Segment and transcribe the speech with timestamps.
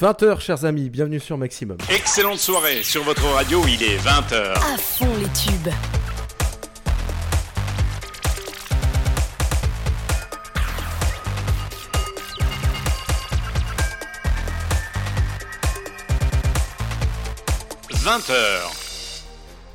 [0.00, 1.76] 20h, chers amis, bienvenue sur Maximum.
[1.90, 4.52] Excellente soirée sur votre radio, il est 20h.
[4.54, 5.68] À fond les tubes.
[17.92, 18.32] «20h.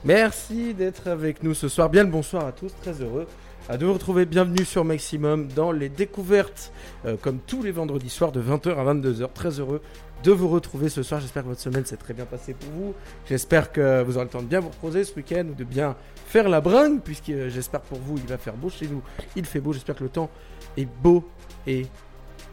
[0.04, 1.92] Merci d'être avec nous ce soir.
[1.92, 3.28] Bien le bonsoir à tous, très heureux
[3.68, 4.26] à de vous retrouver.
[4.26, 6.72] Bienvenue sur Maximum dans les découvertes,
[7.06, 9.34] euh, comme tous les vendredis soirs de 20h à 22h.
[9.34, 9.82] Très heureux
[10.24, 11.20] de vous retrouver ce soir.
[11.20, 12.94] J'espère que votre semaine s'est très bien passée pour vous.
[13.28, 15.96] J'espère que vous aurez le temps de bien vous reposer ce week-end ou de bien
[16.28, 19.02] faire la bringue, puisque euh, j'espère pour vous, il va faire beau chez nous.
[19.36, 19.74] Il fait beau.
[19.74, 20.30] J'espère que le temps
[20.78, 21.24] est beau
[21.66, 21.88] et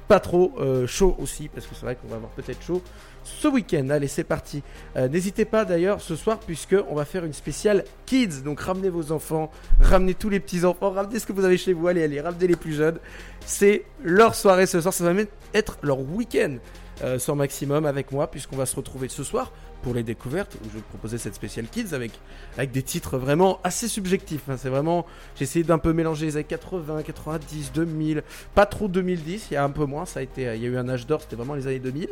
[0.08, 2.82] pas trop euh, chaud aussi, parce que c'est vrai qu'on va avoir peut-être chaud
[3.24, 3.88] ce week-end.
[3.90, 4.62] Allez, c'est parti.
[4.96, 8.42] Euh, n'hésitez pas d'ailleurs ce soir, puisque on va faire une spéciale kids.
[8.44, 9.50] Donc ramenez vos enfants,
[9.80, 11.88] ramenez tous les petits enfants, ramenez ce que vous avez chez vous.
[11.88, 12.98] Allez, allez, ramenez les plus jeunes.
[13.44, 14.94] C'est leur soirée ce soir.
[14.94, 16.56] Ça va même être leur week-end.
[17.02, 19.50] Euh, sur Maximum avec moi, puisqu'on va se retrouver ce soir
[19.82, 22.12] pour les découvertes, où je vais proposer cette spéciale Kids avec,
[22.56, 24.48] avec des titres vraiment assez subjectifs.
[24.48, 24.56] hein.
[24.56, 25.04] C'est vraiment,
[25.36, 28.22] j'ai essayé d'un peu mélanger les années 80, 90, 2000,
[28.54, 30.68] pas trop 2010, il y a un peu moins, ça a été, il y a
[30.68, 32.08] eu un âge d'or, c'était vraiment les années 2000.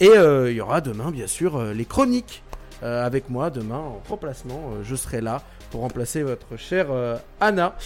[0.00, 2.42] Et euh, il y aura demain, bien sûr, euh, les chroniques
[2.82, 4.72] euh, avec moi demain en remplacement.
[4.82, 6.88] Je serai là pour remplacer votre chère
[7.40, 7.76] Anna.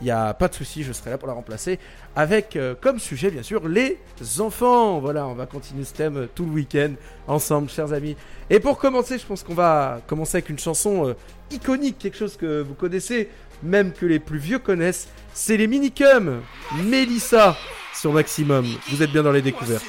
[0.00, 1.78] Il n'y a pas de souci, je serai là pour la remplacer.
[2.16, 3.98] Avec euh, comme sujet, bien sûr, les
[4.38, 4.98] enfants.
[4.98, 6.92] Voilà, on va continuer ce thème euh, tout le week-end
[7.28, 8.16] ensemble, chers amis.
[8.48, 11.14] Et pour commencer, je pense qu'on va commencer avec une chanson euh,
[11.50, 13.28] iconique, quelque chose que vous connaissez,
[13.62, 15.08] même que les plus vieux connaissent.
[15.34, 16.40] C'est les Minicums,
[16.82, 17.56] Mélissa
[17.94, 18.66] sur Maximum.
[18.88, 19.84] Vous êtes bien dans les découvertes.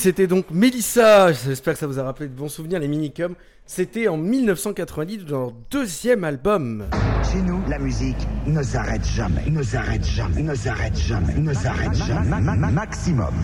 [0.00, 1.30] C'était donc Mélissa.
[1.32, 3.34] J'espère que ça vous a rappelé de bons souvenirs, les Minicums.
[3.66, 6.86] C'était en 1990 dans leur deuxième album.
[7.30, 8.16] Chez nous, la musique
[8.46, 12.28] ne s'arrête jamais, ne s'arrête jamais, ne s'arrête jamais, ne s'arrête jamais.
[12.28, 13.34] Ma- ma- ma- Maximum.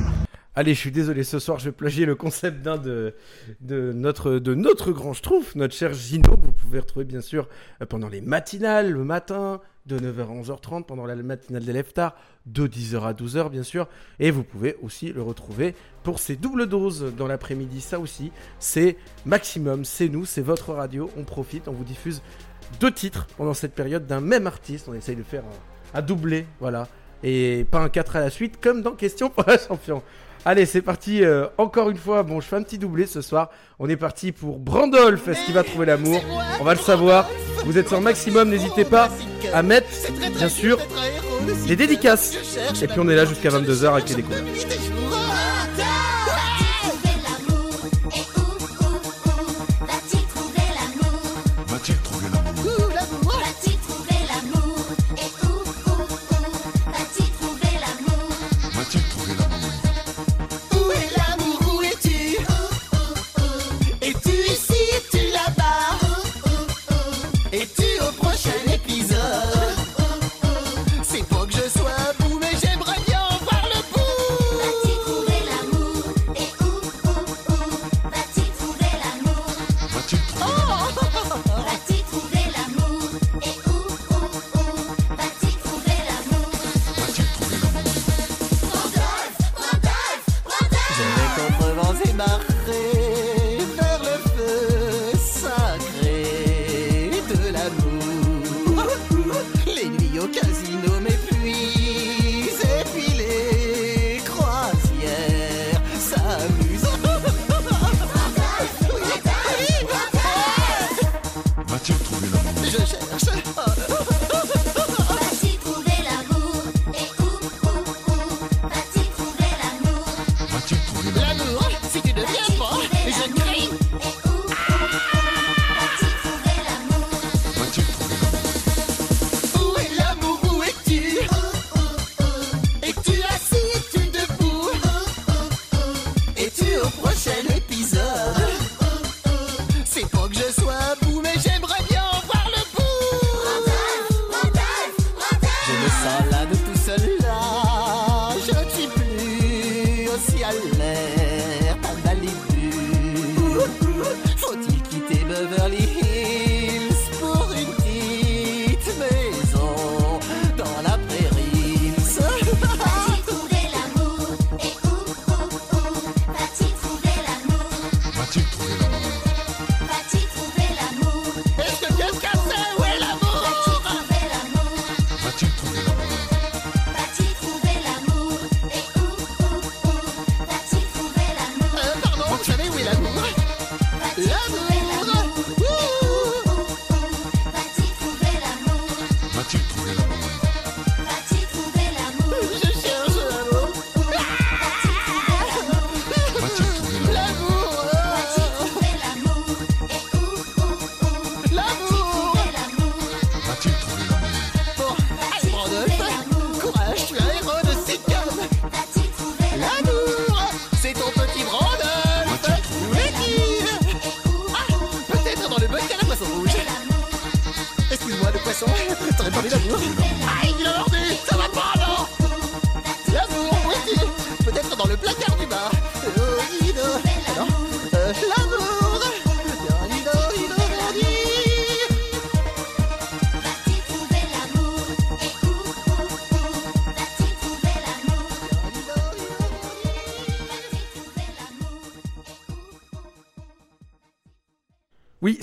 [0.54, 3.14] Allez, je suis désolé, ce soir je vais plagier le concept d'un de,
[3.60, 7.48] de, notre, de notre grand schtroumpf, notre cher Gino, que vous pouvez retrouver bien sûr
[7.80, 12.14] euh, pendant les matinales, le matin, de 9h à 11h30, pendant la matinale des Leftards,
[12.46, 16.66] de 10h à 12h bien sûr, et vous pouvez aussi le retrouver pour ses doubles
[16.66, 21.72] doses dans l'après-midi, ça aussi, c'est maximum, c'est nous, c'est votre radio, on profite, on
[21.72, 22.22] vous diffuse
[22.80, 26.46] deux titres pendant cette période d'un même artiste, on essaye de faire un, un doublé,
[26.60, 26.88] voilà,
[27.22, 30.02] et pas un 4 à la suite comme dans Question pour la champion.
[30.48, 31.24] Allez, c'est parti.
[31.24, 33.50] euh, encore une fois, bon, je fais un petit doublé ce soir.
[33.80, 35.26] On est parti pour Brandolph.
[35.26, 36.22] Est-ce qu'il va trouver l'amour
[36.60, 37.28] On va le savoir.
[37.64, 38.48] Vous êtes sur maximum.
[38.50, 39.08] N'hésitez pas
[39.52, 39.88] à mettre,
[40.36, 40.78] bien sûr,
[41.66, 42.36] les dédicaces.
[42.80, 44.44] Et puis on est là jusqu'à 22h avec les découvertes.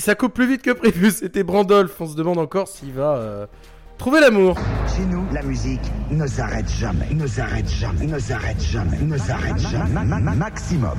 [0.04, 1.12] Ça coupe plus vite que prévu.
[1.18, 1.96] C'était Brandolph.
[2.02, 3.48] On se demande encore s'il va euh,
[3.98, 4.58] trouver l'amour.
[4.96, 5.80] Chez nous, la musique
[6.12, 9.90] ne s'arrête jamais, ne s'arrête jamais, ne s'arrête jamais, ne s'arrête jamais.
[9.92, 10.98] Ma- ma- ma- Maximum.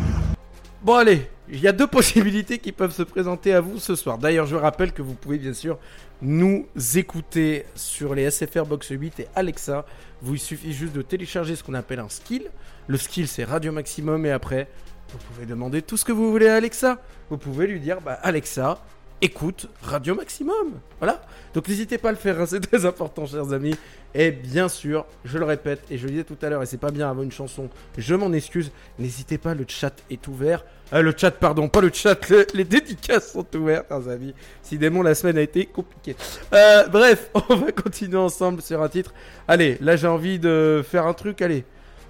[0.83, 4.17] Bon allez, il y a deux possibilités qui peuvent se présenter à vous ce soir.
[4.17, 5.79] D'ailleurs, je rappelle que vous pouvez bien sûr
[6.23, 9.85] nous écouter sur les SFR Box 8 et Alexa.
[10.23, 12.45] Vous il suffit juste de télécharger ce qu'on appelle un skill.
[12.87, 14.69] Le skill c'est Radio Maximum et après,
[15.13, 16.99] vous pouvez demander tout ce que vous voulez à Alexa.
[17.31, 18.79] Vous pouvez lui dire bah Alexa,
[19.25, 20.75] écoute Radio Maximum.
[21.01, 21.23] Voilà.
[21.55, 23.75] Donc n'hésitez pas à le faire, hein, c'est très important, chers amis.
[24.15, 26.79] Et bien sûr, je le répète, et je le disais tout à l'heure, et c'est
[26.79, 28.71] pas bien avant une chanson, je m'en excuse.
[28.99, 30.65] N'hésitez pas, le chat est ouvert.
[30.93, 34.35] Euh, le chat, pardon, pas le chat, le- les dédicaces sont ouvertes, chers amis.
[34.63, 36.15] Si démon, la semaine a été compliquée.
[36.53, 39.15] Euh, bref, on va continuer ensemble sur un titre.
[39.49, 41.65] Allez, là j'ai envie de faire un truc, allez,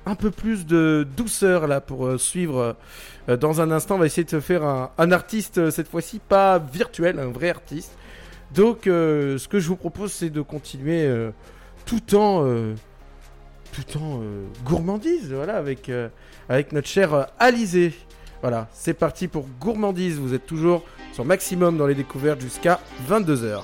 [0.04, 2.76] un peu plus de douceur là pour euh, suivre.
[3.28, 6.18] Euh, dans un instant, on va essayer de se faire un, artiste, euh, cette fois-ci
[6.18, 7.92] pas virtuel, un vrai artiste.
[8.54, 11.08] Donc, euh, ce que je vous propose, c'est de continuer
[11.86, 12.46] tout en,
[13.72, 14.20] tout en
[14.64, 15.90] gourmandise, voilà, avec,
[16.72, 17.92] notre cher euh, Alizé.
[18.42, 20.18] Voilà, c'est parti pour gourmandise.
[20.18, 22.78] Vous êtes toujours sur maximum dans les découvertes jusqu'à
[23.08, 23.62] 22h.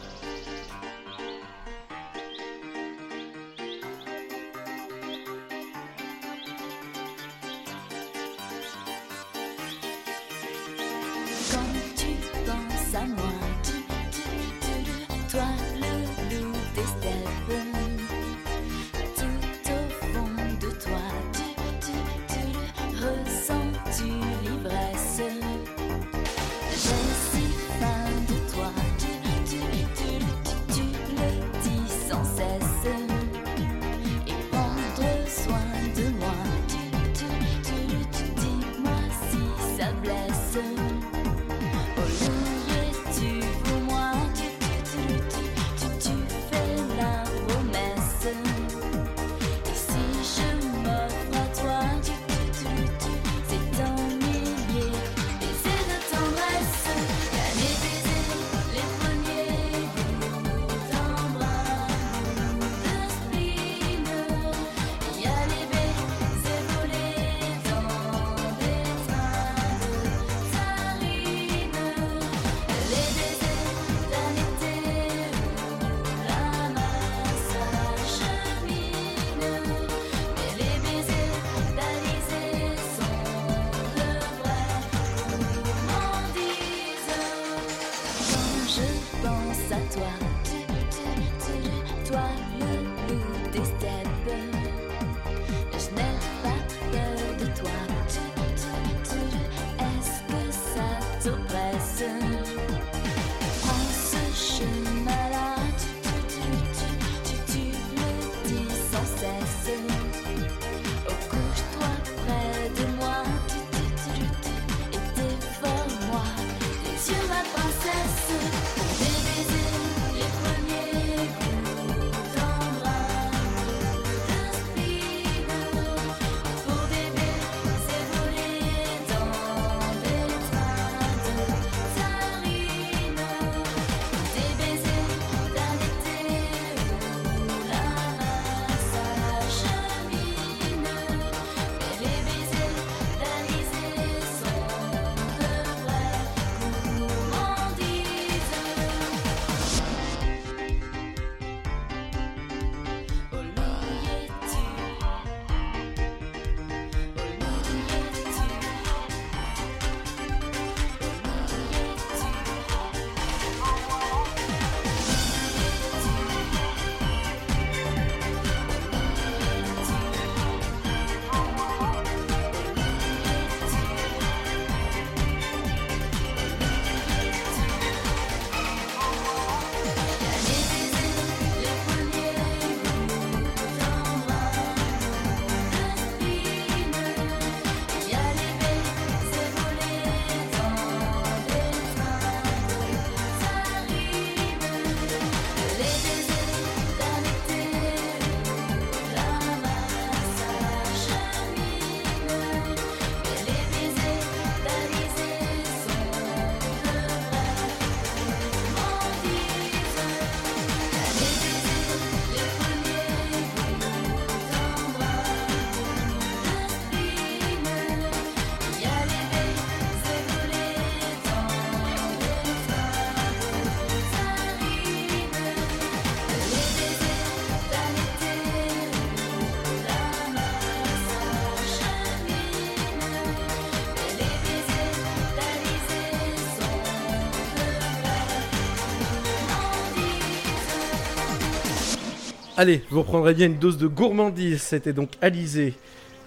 [242.60, 244.60] Allez, vous reprendrez bien une dose de gourmandise.
[244.60, 245.72] C'était donc Alizé.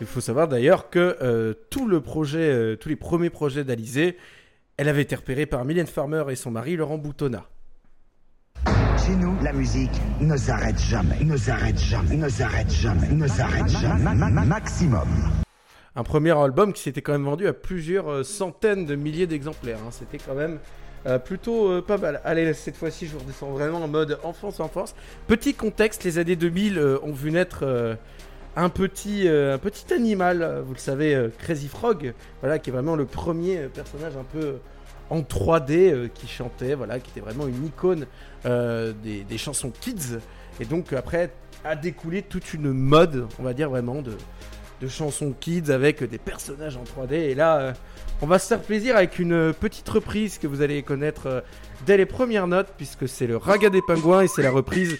[0.01, 4.17] Il faut savoir d'ailleurs que euh, tout le projet, euh, tous les premiers projets d'Alizé
[4.77, 7.45] Elle avait été repérée par Mylène Farmer et son mari Laurent Boutonnat.
[9.05, 13.69] Chez nous, la musique ne s'arrête jamais, ne s'arrête jamais, ne s'arrête jamais, ne s'arrête
[13.69, 14.01] jamais.
[14.03, 15.07] Ma- ma- ma- Maximum.
[15.95, 19.77] Un premier album qui s'était quand même vendu à plusieurs euh, centaines de milliers d'exemplaires.
[19.85, 19.91] hein.
[19.91, 20.57] C'était quand même
[21.05, 22.21] euh, plutôt euh, pas mal.
[22.23, 24.95] Allez, cette fois-ci, je vous redescends vraiment en mode enfance-enfance.
[25.27, 27.65] Petit contexte, les années 2000 euh, ont vu naître
[28.55, 33.05] un, petit, un petit animal, vous le savez, Crazy Frog, voilà, qui est vraiment le
[33.05, 34.57] premier personnage un peu
[35.09, 38.07] en 3D euh, qui chantait, voilà, qui était vraiment une icône
[38.45, 40.19] des, des chansons kids.
[40.59, 41.31] Et donc après
[41.63, 44.17] a découlé toute une mode, on va dire vraiment, de,
[44.83, 47.13] de chansons kids avec des personnages en 3D.
[47.13, 47.73] Et là, euh,
[48.21, 51.41] on va se faire plaisir avec une euh, petite reprise que vous allez connaître euh,
[51.85, 54.97] dès les premières notes, puisque c'est le raga des pingouins et c'est la reprise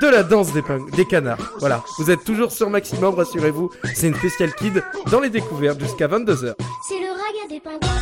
[0.00, 1.52] de la danse des, canards.
[1.60, 6.08] Voilà, vous êtes toujours sur Maximum, rassurez-vous, c'est une spéciale kid dans les découvertes jusqu'à
[6.08, 6.54] 22h.
[6.88, 7.95] C'est le raga des pingouins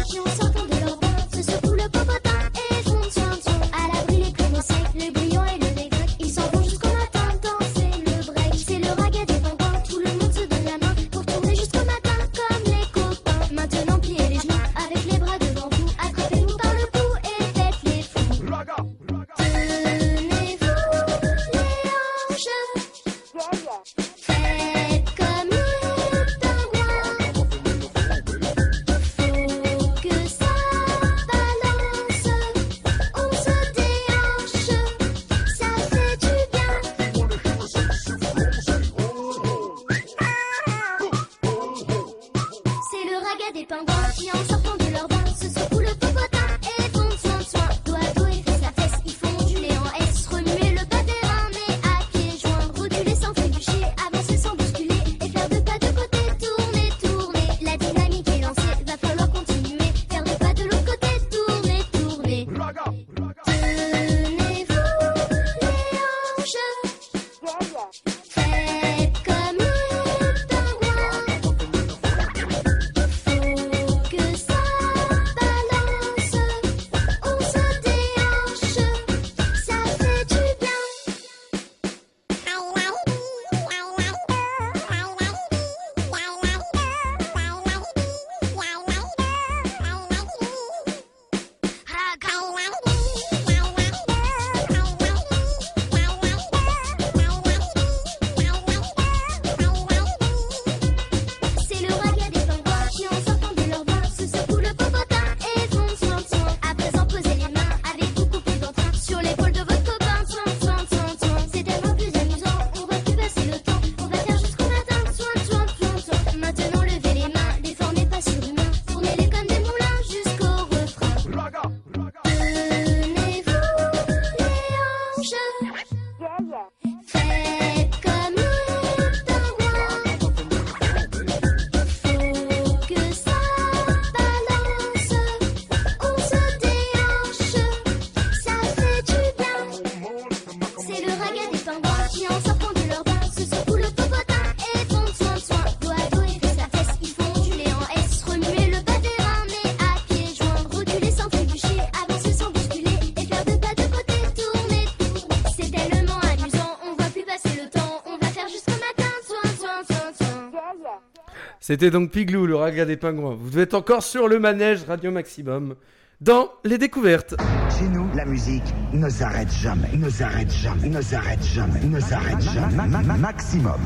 [161.66, 163.38] C'était donc Piglou, le raga des pingouins.
[163.40, 165.76] Vous êtes encore sur le manège Radio Maximum
[166.20, 167.34] dans les découvertes.
[167.78, 172.42] Chez nous, la musique ne s'arrête jamais, ne s'arrête jamais, ne s'arrête jamais, ne s'arrête
[172.42, 172.74] jamais.
[172.74, 173.80] Ma- ma- ma- Maximum.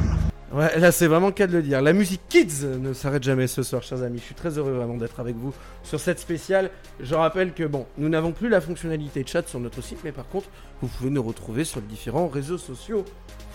[0.52, 1.80] Ouais, là c'est vraiment le cas de le dire.
[1.80, 4.18] La musique kids ne s'arrête jamais ce soir, chers amis.
[4.18, 6.72] Je suis très heureux vraiment d'être avec vous sur cette spéciale.
[6.98, 10.26] Je rappelle que bon, nous n'avons plus la fonctionnalité chat sur notre site, mais par
[10.26, 10.48] contre,
[10.82, 13.04] vous pouvez nous retrouver sur les différents réseaux sociaux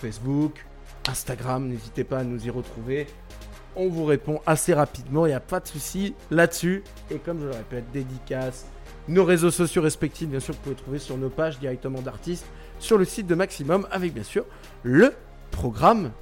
[0.00, 0.64] Facebook,
[1.10, 1.68] Instagram.
[1.68, 3.06] N'hésitez pas à nous y retrouver.
[3.76, 6.84] On vous répond assez rapidement, il n'y a pas de souci là-dessus.
[7.10, 8.66] Et comme je le répète, dédicace,
[9.08, 12.46] nos réseaux sociaux respectifs, bien sûr, vous pouvez trouver sur nos pages directement d'artistes,
[12.78, 14.44] sur le site de Maximum, avec bien sûr
[14.82, 15.12] le
[15.50, 16.12] programme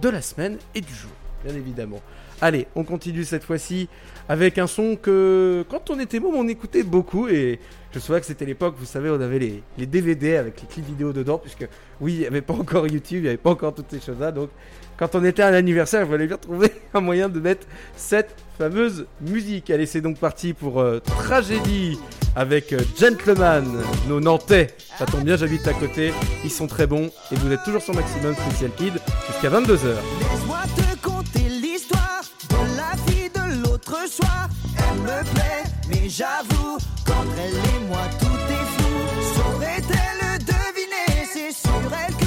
[0.00, 1.10] de la semaine et du jour,
[1.44, 2.00] bien évidemment.
[2.40, 3.88] Allez, on continue cette fois-ci
[4.28, 7.28] avec un son que, quand on était môme, on écoutait beaucoup.
[7.28, 7.60] Et
[7.92, 10.84] je souviens que c'était l'époque, vous savez, on avait les, les DVD avec les clips
[10.84, 11.68] vidéo dedans, puisque
[12.00, 14.32] oui, il n'y avait pas encore YouTube, il n'y avait pas encore toutes ces choses-là.
[14.32, 14.50] Donc,
[14.98, 19.06] quand on était à l'anniversaire, il fallait bien trouver un moyen de mettre cette fameuse
[19.20, 19.70] musique.
[19.70, 21.98] Allez, c'est donc parti pour euh, Tragédie
[22.36, 23.64] avec euh, Gentleman,
[24.08, 24.74] nos Nantais.
[24.98, 26.12] Ça tombe bien, j'habite à côté,
[26.44, 28.94] ils sont très bons et vous êtes toujours sur Maximum Special Kid
[29.30, 29.68] jusqu'à 22h.
[29.68, 34.48] Laisse-moi te conter l'histoire de la fille de l'autre soir.
[34.78, 39.34] Elle me plaît, mais j'avoue, quand elle et moi tout est flou.
[39.34, 42.23] Saurait-elle deviner, c'est sur elle que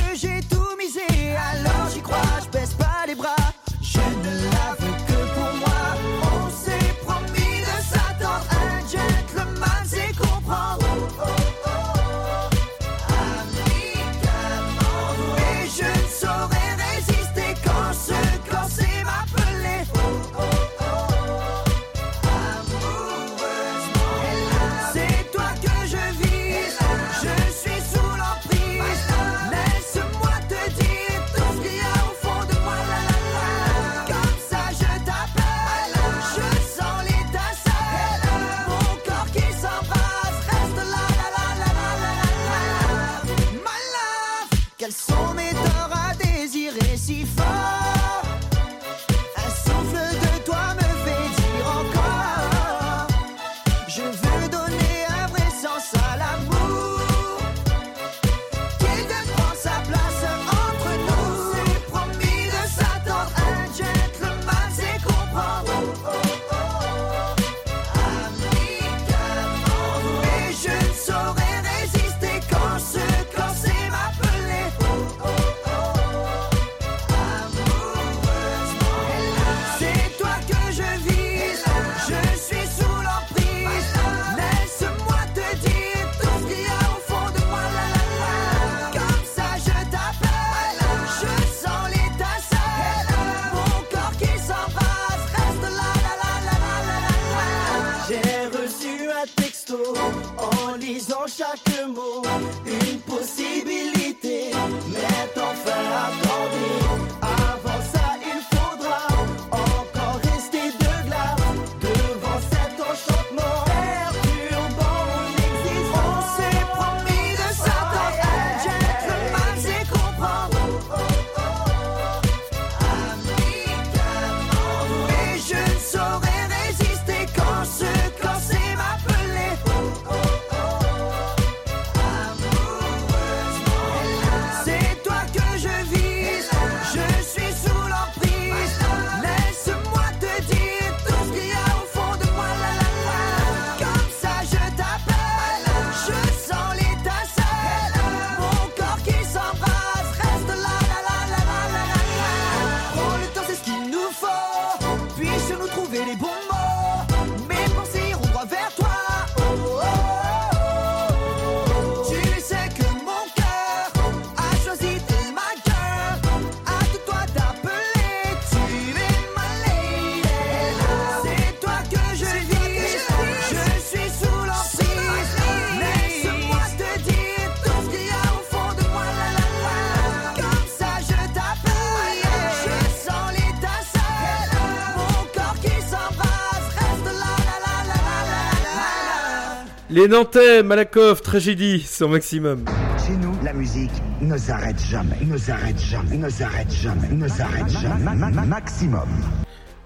[189.97, 192.65] Les Nantais, Malakoff, tragédie, son maximum.
[193.03, 193.89] Chez nous, la musique
[194.21, 199.07] ne s'arrête jamais, jamais, ne s'arrête jamais, ne s'arrête jamais, maximum.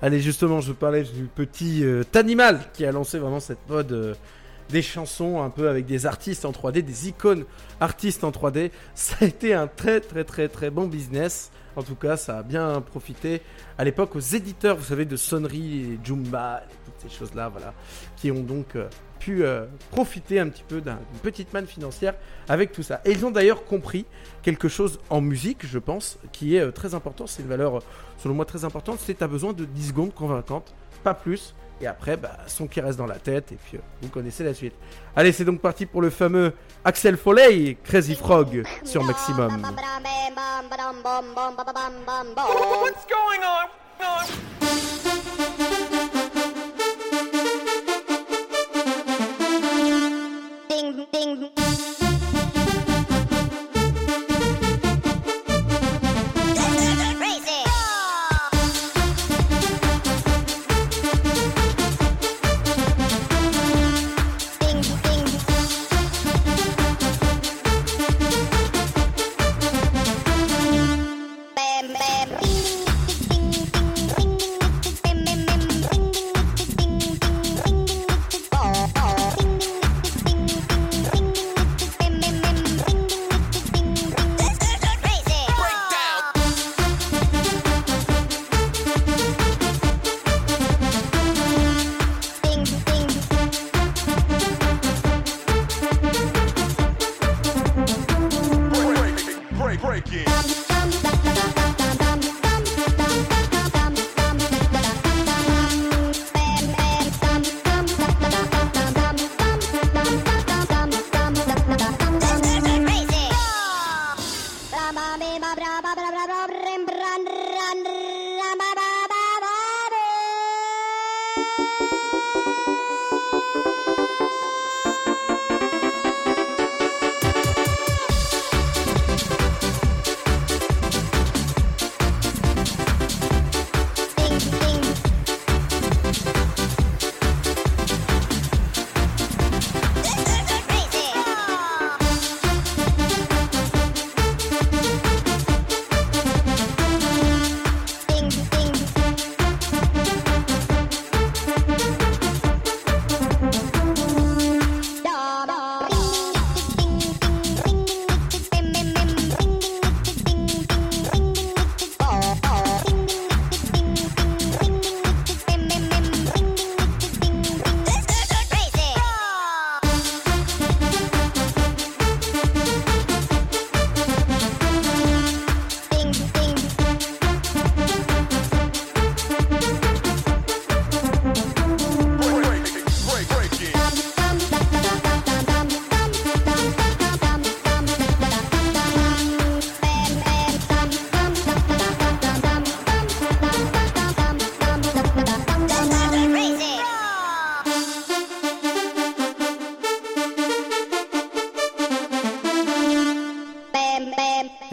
[0.02, 4.13] Allez, justement, je parlais du petit euh, Tanimal qui a lancé vraiment cette mode euh,
[4.69, 7.45] des chansons un peu avec des artistes en 3D, des icônes
[7.80, 8.71] artistes en 3D.
[8.95, 11.52] Ça a été un très très très très bon business.
[11.78, 13.41] En tout cas, ça a bien profité
[13.78, 16.63] à l'époque aux éditeurs, vous savez, de sonneries, Jumba,
[17.02, 17.74] ces choses-là, voilà,
[18.18, 18.88] qui ont donc euh,
[19.20, 22.14] pu euh, profiter un petit peu d'une petite manne financière
[22.50, 23.02] avec tout ça.
[23.06, 24.06] Et ils ont d'ailleurs compris
[24.44, 27.82] quelque chose en musique, je pense, qui est euh, très important, c'est une valeur,
[28.18, 32.16] selon moi, très importante, c'est tu besoin de 10 secondes convaincantes, pas plus, et après,
[32.16, 34.74] bah, son qui reste dans la tête, et puis vous connaissez la suite.
[35.16, 36.54] Allez, c'est donc parti pour le fameux
[36.86, 39.62] Axel Foley, Crazy Frog, sur Maximum.
[42.82, 43.82] What's going on?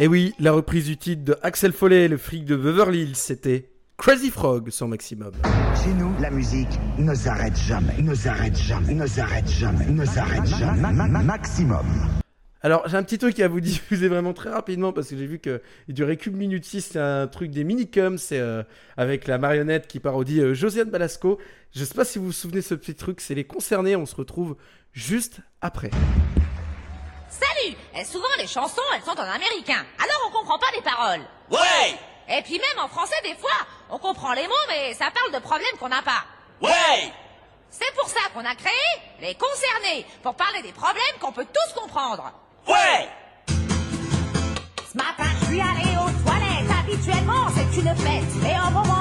[0.07, 4.31] Oui, la reprise du titre de Axel Follet, le fric de Beverly Hills, c'était Crazy
[4.31, 5.33] Frog sur Maximum.
[5.83, 10.47] Chez nous, la musique ne s'arrête jamais, ne s'arrête jamais, ne s'arrête jamais, ne s'arrête
[10.47, 10.81] jamais.
[10.81, 11.85] Ma- ma- ma- Maximum.
[12.61, 15.41] Alors, j'ai un petit truc à vous diffuser vraiment très rapidement parce que j'ai vu
[15.41, 16.81] qu'il durait qu'une minute 6.
[16.93, 18.19] C'est un truc des minicums.
[18.19, 18.63] C'est euh,
[18.97, 21.39] avec la marionnette qui parodie euh, Josiane Balasco.
[21.75, 23.21] Je sais pas si vous vous souvenez de ce petit truc.
[23.21, 23.97] C'est les concernés.
[23.97, 24.57] On se retrouve
[24.93, 25.91] juste après.
[27.29, 29.85] Salut Et souvent les chansons, elles sont en américain.
[29.99, 31.21] Alors on comprend pas les paroles.
[31.51, 35.33] Ouais Et puis même en français, des fois, on comprend les mots, mais ça parle
[35.33, 36.25] de problèmes qu'on n'a pas.
[36.61, 37.13] Ouais
[37.71, 38.73] C'est pour ça qu'on a créé
[39.21, 42.33] les concernés, pour parler des problèmes qu'on peut tous comprendre.
[42.67, 43.09] Ouais
[44.91, 46.71] Ce matin, je suis allé aux toilettes.
[46.81, 48.51] Habituellement, c'est une fête.
[48.51, 48.98] Et au moment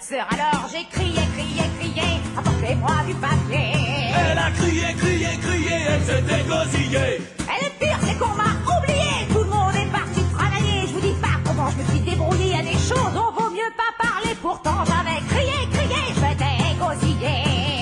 [0.00, 3.72] sœur, alors j'ai crié, crié, crié, apportez-moi du papier.
[4.18, 9.26] Elle a crié, crié, crié, elle s'était gosillée Et le pire, c'est qu'on m'a oublié.
[9.32, 10.86] Tout le monde est parti travailler.
[10.88, 12.44] Je vous dis pas comment je me suis débrouillé.
[12.46, 14.34] Il y a des choses dont vaut mieux pas parler.
[14.42, 17.34] Pourtant, j'avais crié, crié, je m'étais gosillé.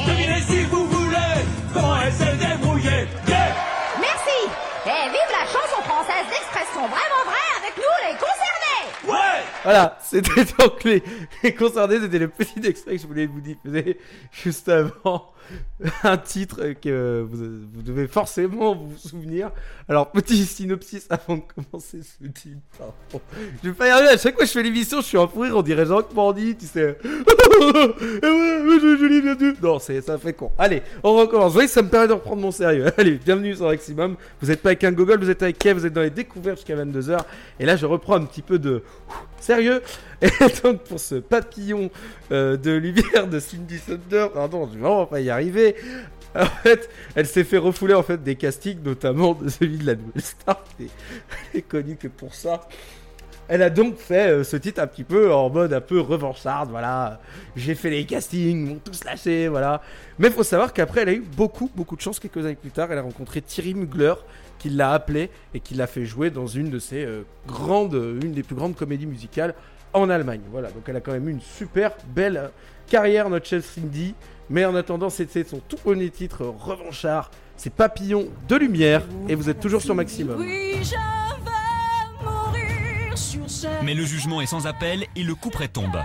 [0.07, 1.35] Devinez si vous voulez
[1.73, 3.49] comment elle s'est débrouillée Yeah
[3.99, 4.39] Merci.
[4.87, 8.85] Et vive la chanson française d'expression vraiment vraie avec nous, les concernés.
[9.09, 11.03] Ouais Voilà, c'était donc les,
[11.43, 13.99] les concernés, c'était le petit extrait que je voulais vous diffuser
[14.31, 15.33] juste avant.
[16.03, 19.51] Un titre que vous, devez forcément vous souvenir.
[19.89, 22.59] Alors, petit synopsis avant de commencer ce titre.
[23.63, 25.27] Je vais pas y arriver, à chaque fois que je fais l'émission, je suis en
[25.27, 26.97] rire, on dirait Jean-Claude Mordy, tu sais.
[27.57, 29.53] Eh dit.
[29.63, 30.51] Non, c'est, ça fait con.
[30.59, 31.49] Allez, on recommence.
[31.49, 32.87] Vous voyez, ça me permet de reprendre mon sérieux.
[32.99, 34.17] Allez, bienvenue sur Maximum.
[34.41, 36.59] Vous êtes pas avec un Google, vous êtes avec Kev, vous êtes dans les découvertes
[36.59, 37.19] jusqu'à 22h.
[37.61, 38.83] Et là, je reprends un petit peu de
[39.41, 39.83] sérieux.
[40.23, 40.29] Et
[40.63, 41.91] donc, pour ce papillon
[42.33, 45.77] euh, de lumière de Cindy Thunder, pardon, je vais vraiment pas y arriver.
[46.37, 49.95] En fait, elle s'est fait refouler en fait des castings, notamment de celui de la
[49.95, 50.65] nouvelle star.
[50.81, 50.89] Elle
[51.55, 52.67] est connue que pour ça.
[53.47, 56.71] Elle a donc fait euh, ce titre un petit peu en mode un peu revancharde,
[56.71, 57.21] voilà.
[57.55, 59.81] J'ai fait les castings, ils m'ont tous lâché, voilà.
[60.19, 62.19] Mais faut savoir qu'après, elle a eu beaucoup, beaucoup de chance.
[62.19, 64.15] Quelques années plus tard, elle a rencontré Thierry Mugler,
[64.59, 68.33] qui l'a appelé et qui l'a fait jouer dans une de ses euh, grandes, une
[68.33, 69.55] des plus grandes comédies musicales
[69.95, 70.41] en Allemagne.
[70.51, 72.49] Voilà, donc elle a quand même eu une super belle euh,
[72.89, 74.15] carrière, notre chef Cindy.
[74.51, 77.31] Mais en attendant, c'était son tout premier titre euh, revanchard.
[77.57, 80.39] C'est Papillon de lumière et vous êtes toujours sur Maximum.
[80.41, 85.51] Oui, je vais mourir sur cette Mais le jugement est sans appel et le coup
[85.51, 85.97] près tombe.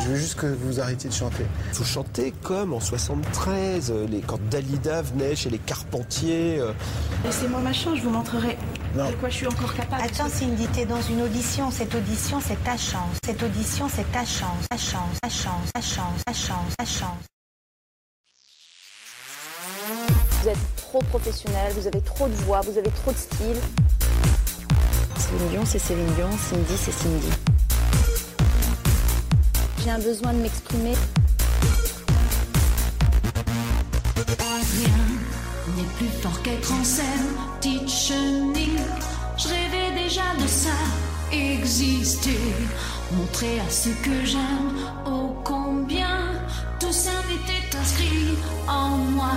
[0.00, 1.44] Je veux juste que vous arrêtiez de chanter.
[1.74, 6.58] Vous chantez comme en 73, euh, les, quand Dalida venait chez les Carpentiers.
[6.58, 6.72] euh.
[7.24, 8.56] Laissez-moi ma chance, je vous montrerai
[8.96, 9.10] Non.
[9.10, 10.02] de quoi je suis encore capable.
[10.02, 11.70] Attends Cindy, t'es dans une audition.
[11.70, 13.14] Cette audition, c'est ta chance.
[13.24, 14.66] Cette audition, c'est ta chance.
[14.70, 17.24] Ta chance, ta chance, ta chance, ta chance, ta chance.
[20.42, 23.56] Vous êtes trop professionnel, vous avez trop de voix, vous avez trop de style.
[25.18, 27.28] Céline Dion, c'est Céline Dion, Cindy, c'est Cindy.
[29.82, 30.94] J'ai un besoin de m'exprimer.
[34.76, 38.78] Rien n'est plus fort qu'être en scène, chenille.
[39.38, 40.76] Je rêvais déjà de ça,
[41.32, 42.38] exister,
[43.12, 46.32] montrer à ceux que j'aime, ô combien
[46.78, 48.36] tout ça m'était inscrit
[48.68, 49.32] en moi.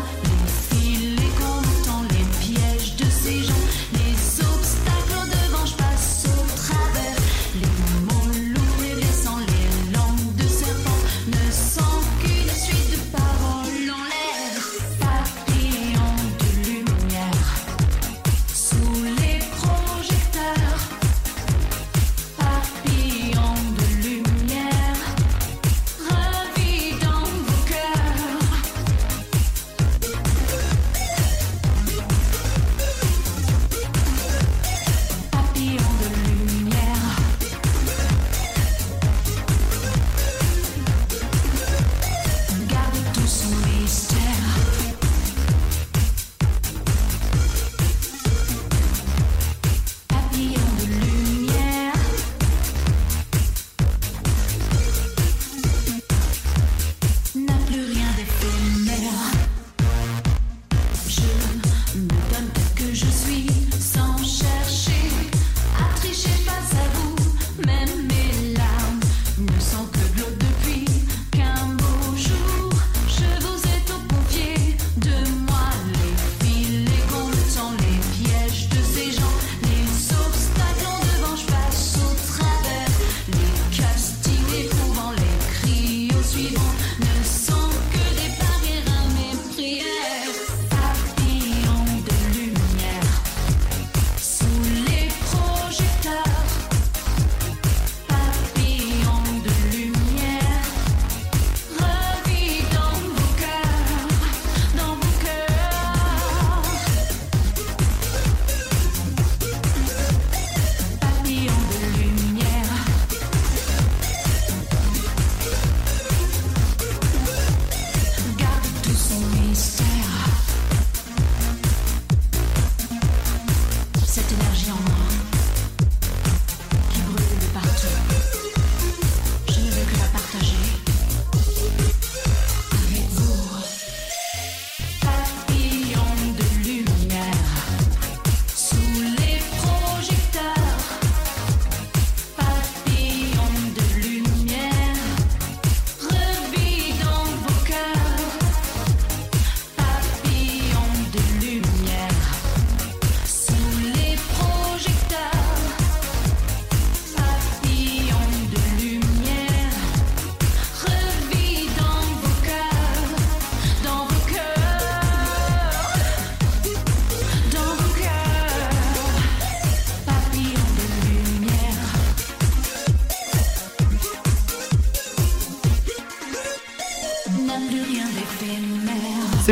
[61.95, 62.62] Mm, Me encanta.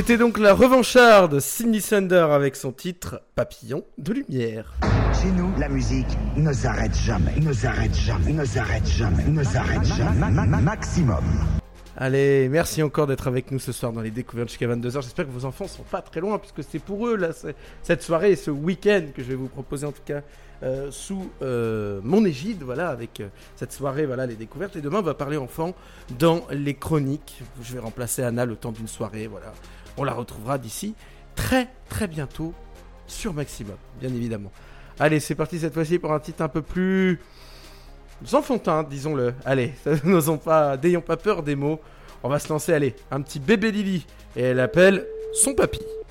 [0.02, 4.74] C'était donc la revancharde Cindy Sander avec son titre Papillon de lumière.
[5.22, 9.86] Chez nous, la musique ne s'arrête jamais, ne s'arrête jamais, ne s'arrête jamais, ne s'arrête
[9.86, 10.18] jamais.
[10.18, 11.24] Ma- ma- ma- Maximum.
[11.96, 15.04] Allez, merci encore d'être avec nous ce soir dans les découvertes jusqu'à 22h.
[15.04, 17.30] J'espère que vos enfants sont pas très loin puisque c'est pour eux là,
[17.84, 20.22] cette soirée et ce week-end que je vais vous proposer en tout cas
[20.64, 24.76] euh, sous euh, mon égide, voilà, avec euh, cette soirée, voilà, les découvertes.
[24.78, 25.76] Et demain, on va parler enfants
[26.18, 27.44] dans les chroniques.
[27.62, 29.54] Je vais remplacer Anna le temps d'une soirée, voilà.
[29.98, 30.96] On la retrouvera d'ici
[31.36, 32.54] très très bientôt
[33.08, 34.52] sur Maximum, bien évidemment.
[35.00, 37.20] Allez, c'est parti cette fois-ci pour un titre un peu plus
[38.34, 39.34] enfantin, disons-le.
[39.46, 39.74] Allez,
[40.04, 41.80] n'osons pas, n'ayons pas peur des mots.
[42.24, 44.06] On va se lancer, allez, un petit bébé Lily.
[44.36, 45.80] Et elle appelle son papy.
[45.80, 46.02] papy.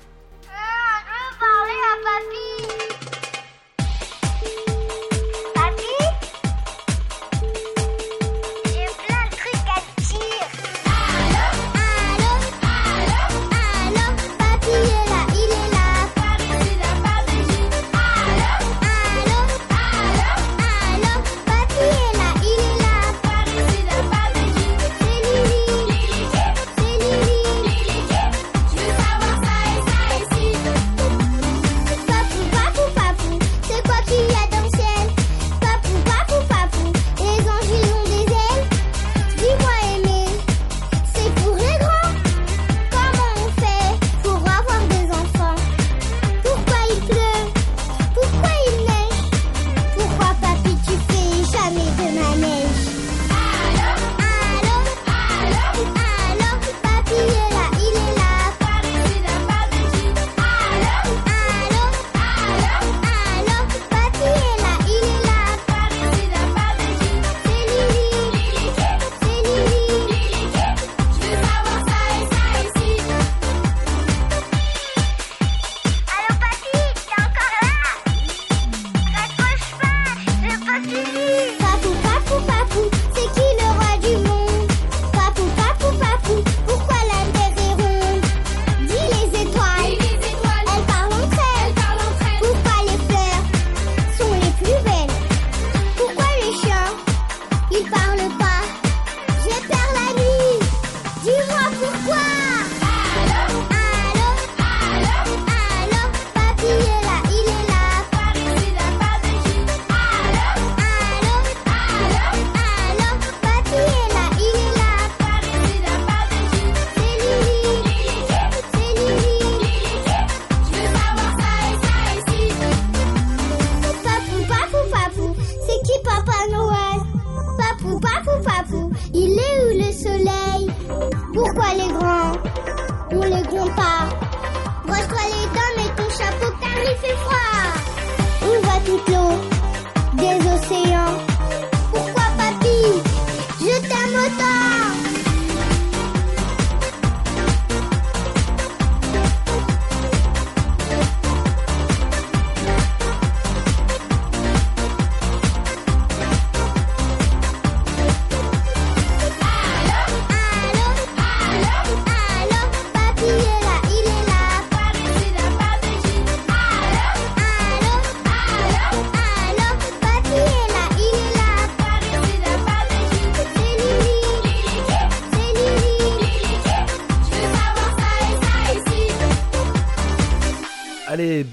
[2.03, 2.40] Papy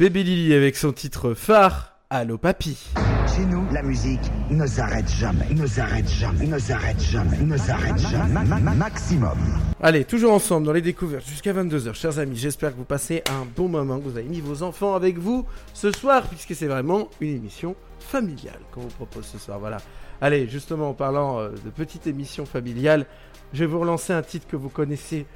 [0.08, 1.92] bébé Lily avec son titre phare.
[2.08, 2.78] Allô papy.
[3.36, 7.98] Chez nous, la musique ne s'arrête jamais, ne s'arrête jamais, ne s'arrête jamais, ne s'arrête
[7.98, 8.32] jamais.
[8.32, 9.36] Ma- ma- ma- Maximum.
[9.82, 12.36] Allez, toujours ensemble dans les découvertes jusqu'à 22h, chers amis.
[12.36, 15.44] J'espère que vous passez un bon moment, que vous avez mis vos enfants avec vous
[15.74, 19.58] ce soir, puisque c'est vraiment une émission familiale qu'on vous propose ce soir.
[19.58, 19.76] Voilà.
[20.22, 23.04] Allez, justement, en parlant euh, de petite émission familiale,
[23.52, 25.26] je vais vous relancer un titre que vous connaissez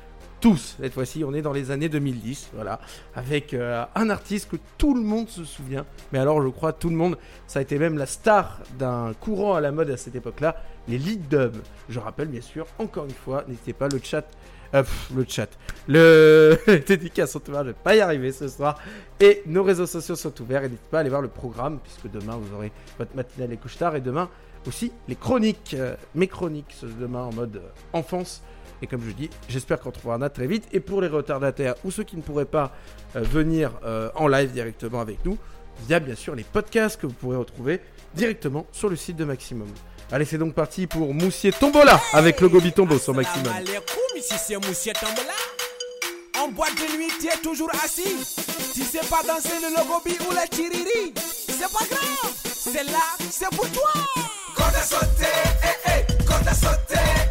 [0.41, 0.77] tous.
[0.81, 2.81] Cette fois-ci, on est dans les années 2010, voilà,
[3.15, 5.87] avec euh, un artiste que tout le monde se souvient.
[6.13, 7.17] Mais alors, je crois, tout le monde,
[7.47, 10.57] ça a été même la star d'un courant à la mode à cette époque-là,
[10.89, 11.57] les lead dubs.
[11.89, 14.25] Je rappelle, bien sûr, encore une fois, n'hésitez pas, le chat,
[14.75, 14.83] euh,
[15.15, 15.49] le chat,
[15.87, 18.79] le les dédicaces sont ouverts, je vais pas y arriver ce soir.
[19.21, 22.11] Et nos réseaux sociaux sont ouverts, et n'hésitez pas à aller voir le programme, puisque
[22.11, 24.29] demain, vous aurez votre matinale les couches tard, et demain
[24.67, 27.63] aussi les chroniques, euh, mes chroniques, ce demain en mode
[27.93, 28.43] enfance.
[28.83, 30.65] Et comme je dis, j'espère qu'on trouvera Nat très vite.
[30.73, 32.73] Et pour les retardataires ou ceux qui ne pourraient pas
[33.17, 35.39] euh, venir euh, en live directement avec nous,
[35.85, 37.81] il y a bien sûr les podcasts que vous pourrez retrouver
[38.15, 39.69] directement sur le site de Maximum.
[40.11, 43.53] Allez, c'est donc parti pour Moussier Tombola avec le Gobi Tombo sur Maximum.
[44.17, 45.33] ici c'est Monsieur Tambola.
[46.43, 48.17] En boîte de nuit, tu es toujours assis.
[48.75, 51.15] Tu sais pas danser le logobi ou le tiriri.
[51.47, 52.99] C'est pas grave, c'est là,
[53.31, 53.91] c'est pour toi.
[54.57, 55.07] Corde à sauter,
[55.63, 57.22] eh eh, corde à sauter,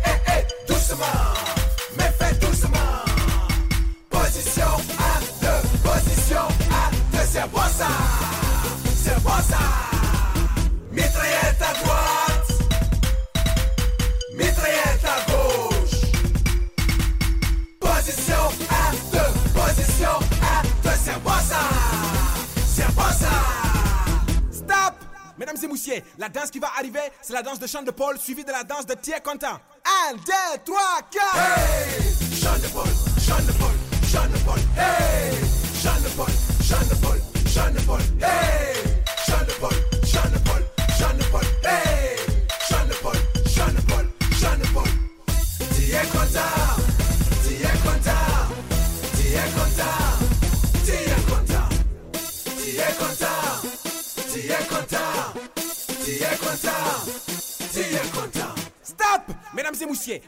[4.09, 4.63] Position
[4.99, 7.87] à deux, position à deux, c'est bon ça,
[8.95, 9.80] c'est bon ça.
[25.41, 28.15] Mesdames et messieurs, la danse qui va arriver, c'est la danse de Chant de Paul
[28.19, 29.59] suivie de la danse de Thierry Quentin.
[30.11, 30.21] 1, 2,
[30.63, 30.79] 3,
[31.09, 32.85] 4 Hey, Chant de Paul,
[33.25, 33.73] Chant de Paul,
[34.11, 35.33] Chant de Paul, hey,
[35.81, 36.29] Chant de Paul,
[36.61, 37.21] Chant de Paul,
[37.51, 38.83] Chant de Paul, hey,
[39.25, 39.73] Chant de Paul,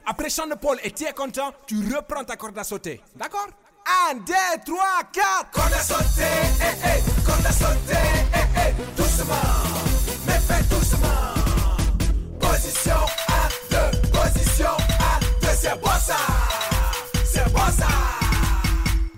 [0.05, 3.01] Après Chant de Paul et Thierry Quentin, tu reprends ta corde à sauter.
[3.15, 3.47] D'accord?
[4.11, 4.33] 1, 2,
[4.65, 6.23] 3, 4 Corde à sauter,
[6.61, 9.33] eh eh, corde à sauter, eh eh, doucement,
[10.25, 11.33] mais fais doucement.
[12.39, 12.95] Position
[13.27, 14.69] à deux, position
[14.99, 16.15] à deux, c'est bon ça,
[17.25, 17.87] c'est bon ça.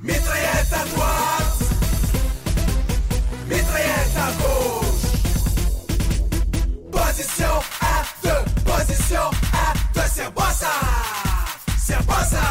[0.01, 1.59] Mitraillette à droite,
[3.47, 5.05] mitraillette à gauche.
[6.91, 9.29] Position à deux, position
[10.15, 10.71] c'est bon ça,
[11.77, 12.45] c'est bon ça.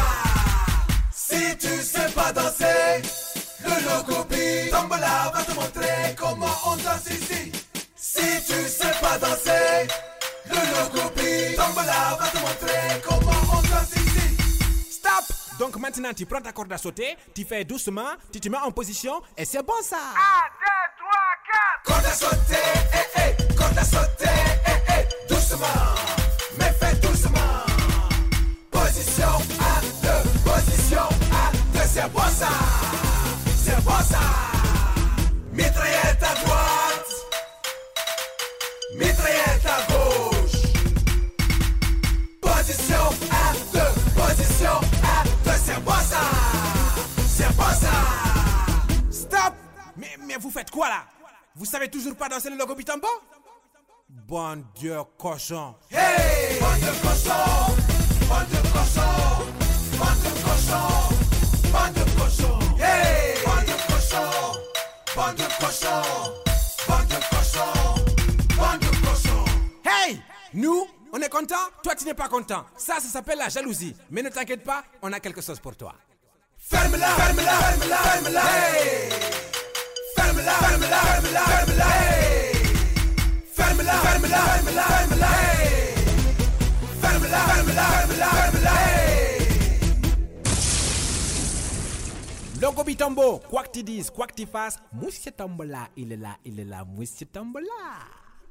[1.11, 3.01] Si tu sais pas danser,
[3.63, 7.51] le logobi Tombola va te montrer comment on danse ici.
[7.95, 9.87] Si tu sais pas danser,
[10.47, 14.91] le logobi Tombola va te montrer comment on danse ici.
[14.91, 15.25] Stop
[15.57, 18.71] Donc maintenant, tu prends ta corde à sauter, tu fais doucement, tu te mets en
[18.71, 20.05] position et c'est bon ça 1,
[20.61, 21.15] 2, 3,
[21.83, 24.37] 4 Corde à sauter, eh eh, corde à sauter,
[24.67, 26.04] eh eh, doucement.
[28.95, 29.27] Position
[29.59, 32.47] à deux, position à deux, c'est bon ça,
[33.57, 34.19] c'est bon ça.
[35.51, 37.11] Mitraillette à droite,
[38.95, 40.61] mitraillette à gauche.
[42.39, 46.21] Position à deux, position à deux, c'est bon ça,
[47.27, 47.91] c'est bon ça.
[49.11, 49.53] Stop
[49.97, 51.03] mais, mais vous faites quoi là?
[51.53, 53.09] Vous savez toujours pas danser le logo bitambo?
[54.07, 57.75] Bon Dieu, cochon Hey, bande de cochons,
[69.85, 70.21] Hey
[70.53, 72.65] Nous, on est content, toi tu n'es pas content.
[72.77, 73.95] Ça, ça s'appelle la jalousie.
[74.09, 75.93] Mais ne t'inquiète pas, on a quelque chose pour toi.
[76.57, 78.41] Ferme-la, ferme-la, ferme-la, ferme-la.
[78.41, 79.09] Hey,
[80.15, 81.85] ferme-la, ferme-la, ferme-la, ferme-la.
[81.85, 82.53] Hey,
[83.53, 85.27] ferme-la, ferme-la, ferme-la, ferme-la.
[85.27, 85.74] Hey,
[92.61, 96.37] Logo Bitambo, quoi que tu dises, quoi que tu fasses, Monsieur Tambola, il est là,
[96.45, 97.65] il est là, Monsieur Tambola.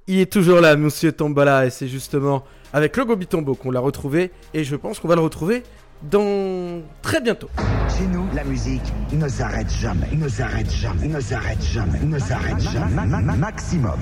[0.07, 4.31] Il est toujours là, Monsieur Tombola, et c'est justement avec Logo Bitombo qu'on l'a retrouvé,
[4.53, 5.63] et je pense qu'on va le retrouver
[6.03, 7.49] dans très bientôt.
[7.97, 8.83] Chez nous, la musique
[9.13, 12.95] ne s'arrête jamais, ne s'arrête jamais, ne s'arrête jamais, ne s'arrête jamais.
[13.07, 13.99] Ma- ma- Maximum.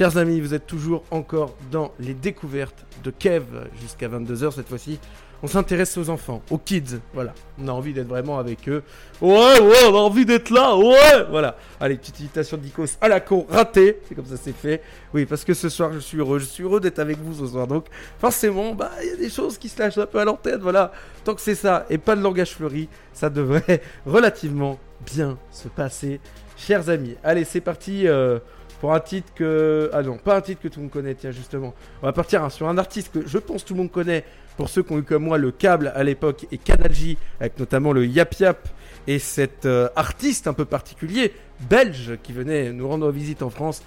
[0.00, 3.44] Chers amis, vous êtes toujours encore dans les découvertes de Kev
[3.82, 4.98] jusqu'à 22h cette fois-ci.
[5.42, 7.34] On s'intéresse aux enfants, aux kids, voilà.
[7.62, 8.82] On a envie d'être vraiment avec eux.
[9.20, 11.58] Ouais, ouais, on a envie d'être là, ouais Voilà.
[11.78, 13.98] Allez, petite invitation d'Icos à la con, ratée.
[14.08, 14.80] C'est comme ça c'est fait.
[15.12, 16.38] Oui, parce que ce soir, je suis heureux.
[16.38, 17.66] Je suis heureux d'être avec vous ce soir.
[17.66, 17.84] Donc,
[18.18, 20.92] forcément, bah, il y a des choses qui se lâchent un peu à l'antenne, voilà.
[21.24, 26.20] Tant que c'est ça, et pas de langage fleuri, ça devrait relativement bien se passer.
[26.56, 28.08] Chers amis, allez, c'est parti.
[28.08, 28.38] euh,
[28.80, 29.90] pour un titre que.
[29.92, 31.74] Ah non, pas un titre que tout le monde connaît, tiens, justement.
[32.02, 34.24] On va partir hein, sur un artiste que je pense tout le monde connaît,
[34.56, 37.58] pour ceux qui ont eu comme moi le câble à l'époque, et Canal J, avec
[37.58, 38.68] notamment le Yap Yap,
[39.06, 41.32] et cet euh, artiste un peu particulier,
[41.68, 43.82] belge, qui venait nous rendre visite en France,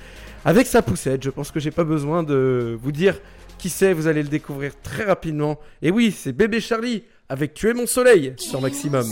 [0.45, 1.23] avec sa poussette.
[1.23, 3.19] Je pense que j'ai pas besoin de vous dire
[3.57, 5.59] qui c'est, vous allez le découvrir très rapidement.
[5.81, 9.05] Et oui, c'est Bébé Charlie, avec Tu es mon soleil, sur Maximum.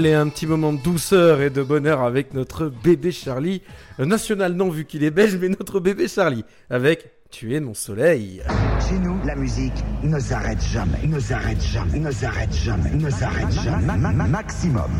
[0.00, 3.60] Allez, un petit moment de douceur et de bonheur avec notre bébé Charlie.
[3.98, 6.42] Euh, national non vu qu'il est belge, mais notre bébé Charlie.
[6.70, 8.42] Avec Tu es mon soleil.
[8.88, 13.52] Chez nous, la musique ne s'arrête jamais, ne s'arrête jamais, ne s'arrête jamais, ne s'arrête
[13.52, 13.84] jamais.
[13.84, 14.90] Ma- ma- ma- Maximum.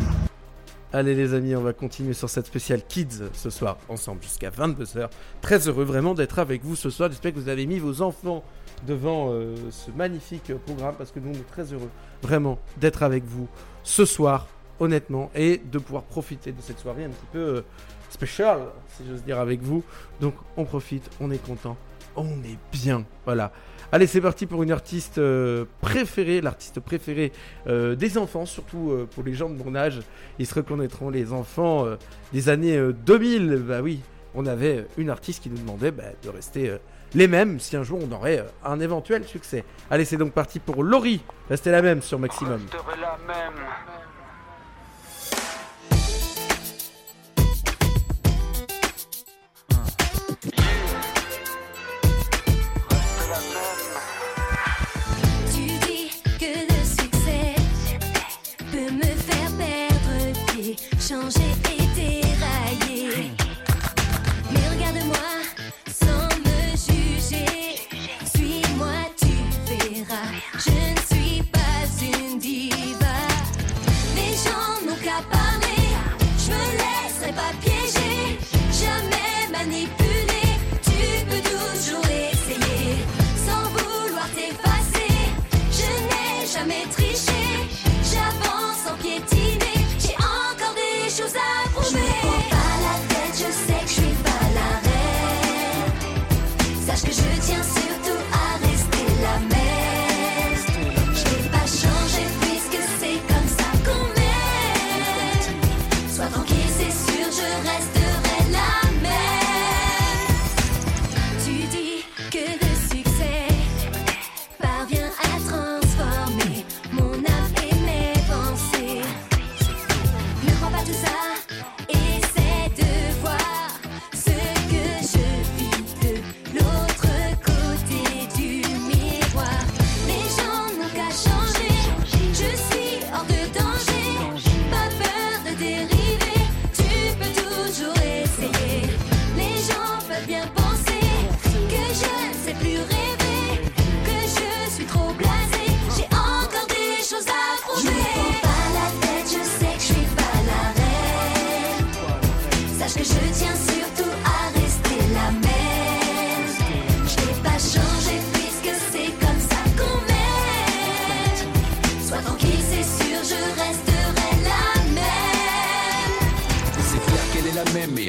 [0.93, 5.09] Allez les amis, on va continuer sur cette spéciale Kids ce soir, ensemble jusqu'à 22h.
[5.41, 7.09] Très heureux vraiment d'être avec vous ce soir.
[7.09, 8.43] J'espère que vous avez mis vos enfants
[8.85, 11.89] devant euh, ce magnifique programme parce que nous on est très heureux
[12.21, 13.47] vraiment d'être avec vous
[13.83, 14.47] ce soir,
[14.81, 17.61] honnêtement, et de pouvoir profiter de cette soirée un petit peu euh,
[18.09, 18.59] spéciale,
[18.97, 19.83] si j'ose dire, avec vous.
[20.19, 21.77] Donc on profite, on est content,
[22.15, 23.05] on est bien.
[23.25, 23.51] Voilà.
[23.93, 27.33] Allez, c'est parti pour une artiste euh, préférée, l'artiste préférée
[27.67, 29.99] euh, des enfants, surtout pour les gens de mon âge.
[30.39, 31.85] Ils se reconnaîtront, les enfants
[32.31, 33.63] des années euh, 2000.
[33.67, 33.99] Bah oui,
[34.33, 36.77] on avait une artiste qui nous demandait bah, de rester
[37.13, 39.65] les mêmes si un jour on aurait un éventuel succès.
[39.89, 41.21] Allez, c'est donc parti pour Laurie.
[41.49, 42.61] Restez la même sur Maximum.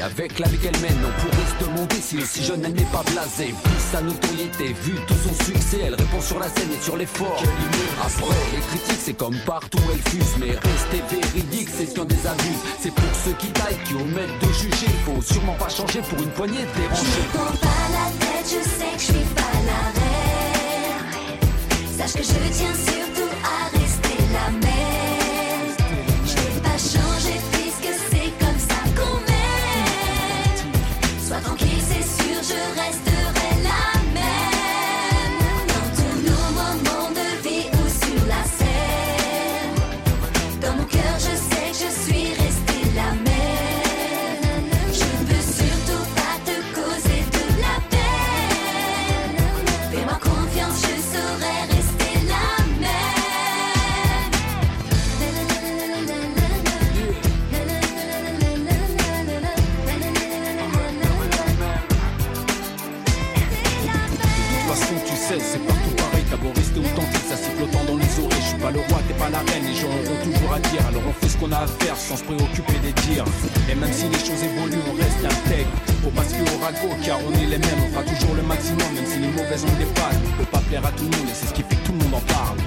[0.00, 2.92] Avec la vie qu'elle mène On pourrait se demander si le si jeune elle n'est
[2.92, 3.52] pas blasée.
[3.52, 7.42] Vu sa notoriété, vu tout son succès Elle répond sur la scène et sur l'effort.
[8.00, 12.62] Après les critiques c'est comme partout elle fuse Mais rester véridique c'est ce qu'on désabuse
[12.80, 14.92] C'est pour ceux qui taillent, qui omettent de juger.
[15.04, 17.28] Faut sûrement pas changer pour une poignée de dérangés.
[17.32, 20.22] prends pas la tête, je sais que je suis pas la reine.
[21.98, 23.11] Sache que je tiens surtout
[69.50, 69.64] reine.
[69.66, 70.86] Les gens auront toujours à dire.
[70.88, 73.24] Alors on fait ce qu'on a à faire sans se préoccuper des dires.
[73.70, 75.70] Et même si les choses évoluent, on reste intègre.
[76.02, 77.80] Faut pas se fier au ragot, car on est les mêmes.
[77.86, 80.20] On fera toujours le maximum, même si les mauvaises ont des pannes.
[80.34, 81.92] On peut pas plaire à tout le monde, et c'est ce qui fait que tout
[81.92, 82.58] le monde en parle.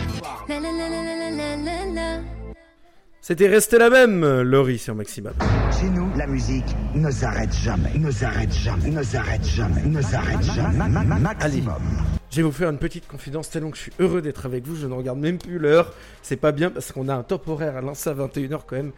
[3.21, 5.33] C'était resté la même, Laurie sur Maximum.
[5.79, 10.43] Chez nous, la musique ne s'arrête jamais, ne s'arrête jamais, ne s'arrête jamais, ne s'arrête
[10.43, 10.77] jamais.
[10.77, 11.73] Ma- ma- ma- Maximum.
[12.35, 14.75] Je vais vous faire une petite confidence tellement que je suis heureux d'être avec vous.
[14.75, 15.93] Je ne regarde même plus l'heure.
[16.21, 18.91] C'est pas bien parce qu'on a un top horaire à lancer à 21h quand même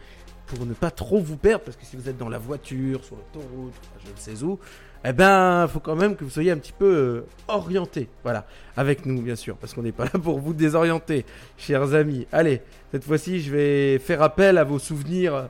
[0.46, 3.14] pour ne pas trop vous perdre, parce que si vous êtes dans la voiture, sur
[3.14, 3.74] l'autoroute,
[4.04, 4.58] je ne sais où,
[5.04, 8.08] eh ben, faut quand même que vous soyez un petit peu euh, orienté.
[8.24, 8.44] Voilà,
[8.76, 11.24] avec nous, bien sûr, parce qu'on n'est pas là pour vous désorienter,
[11.56, 12.26] chers amis.
[12.32, 12.60] Allez,
[12.90, 15.48] cette fois-ci, je vais faire appel à vos souvenirs.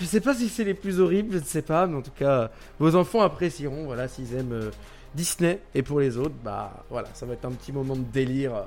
[0.00, 2.10] Je sais pas si c'est les plus horribles, je ne sais pas, mais en tout
[2.16, 4.70] cas, vos enfants apprécieront, voilà, s'ils aiment euh,
[5.16, 5.60] Disney.
[5.74, 8.62] Et pour les autres, bah voilà, ça va être un petit moment de délire euh,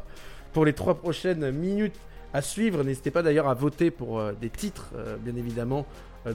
[0.52, 1.95] pour les trois prochaines minutes
[2.34, 2.84] à suivre.
[2.84, 5.86] N'hésitez pas d'ailleurs à voter pour euh, des titres, euh, bien évidemment.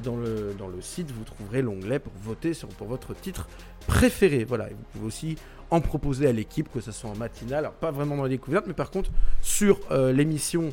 [0.03, 3.47] Dans le, dans le site, vous trouverez l'onglet pour voter sur, pour votre titre
[3.87, 4.45] préféré.
[4.45, 5.37] Voilà, vous pouvez aussi
[5.71, 8.65] en proposer à l'équipe, que ce soit en matinale, alors pas vraiment dans la découverte,
[8.67, 9.11] mais par contre
[9.43, 10.71] sur l'émission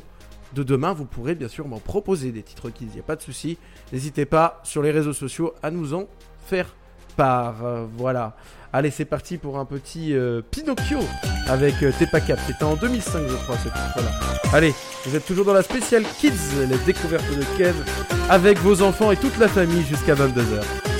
[0.54, 3.20] de demain, vous pourrez bien sûr m'en proposer des titres il n'y a pas de
[3.20, 3.58] souci.
[3.92, 6.06] N'hésitez pas sur les réseaux sociaux à nous en
[6.46, 6.74] faire
[7.18, 7.86] part.
[7.98, 8.34] Voilà.
[8.74, 11.00] Allez, c'est parti pour un petit euh, Pinocchio
[11.46, 12.38] avec euh, T'es pas cap.
[12.46, 14.10] C'était en 2005, je crois, ce titre-là.
[14.54, 14.72] Allez,
[15.04, 16.32] vous êtes toujours dans la spéciale Kids,
[16.70, 17.74] les découvertes de Kev,
[18.30, 20.91] avec vos enfants et toute la famille jusqu'à 22h.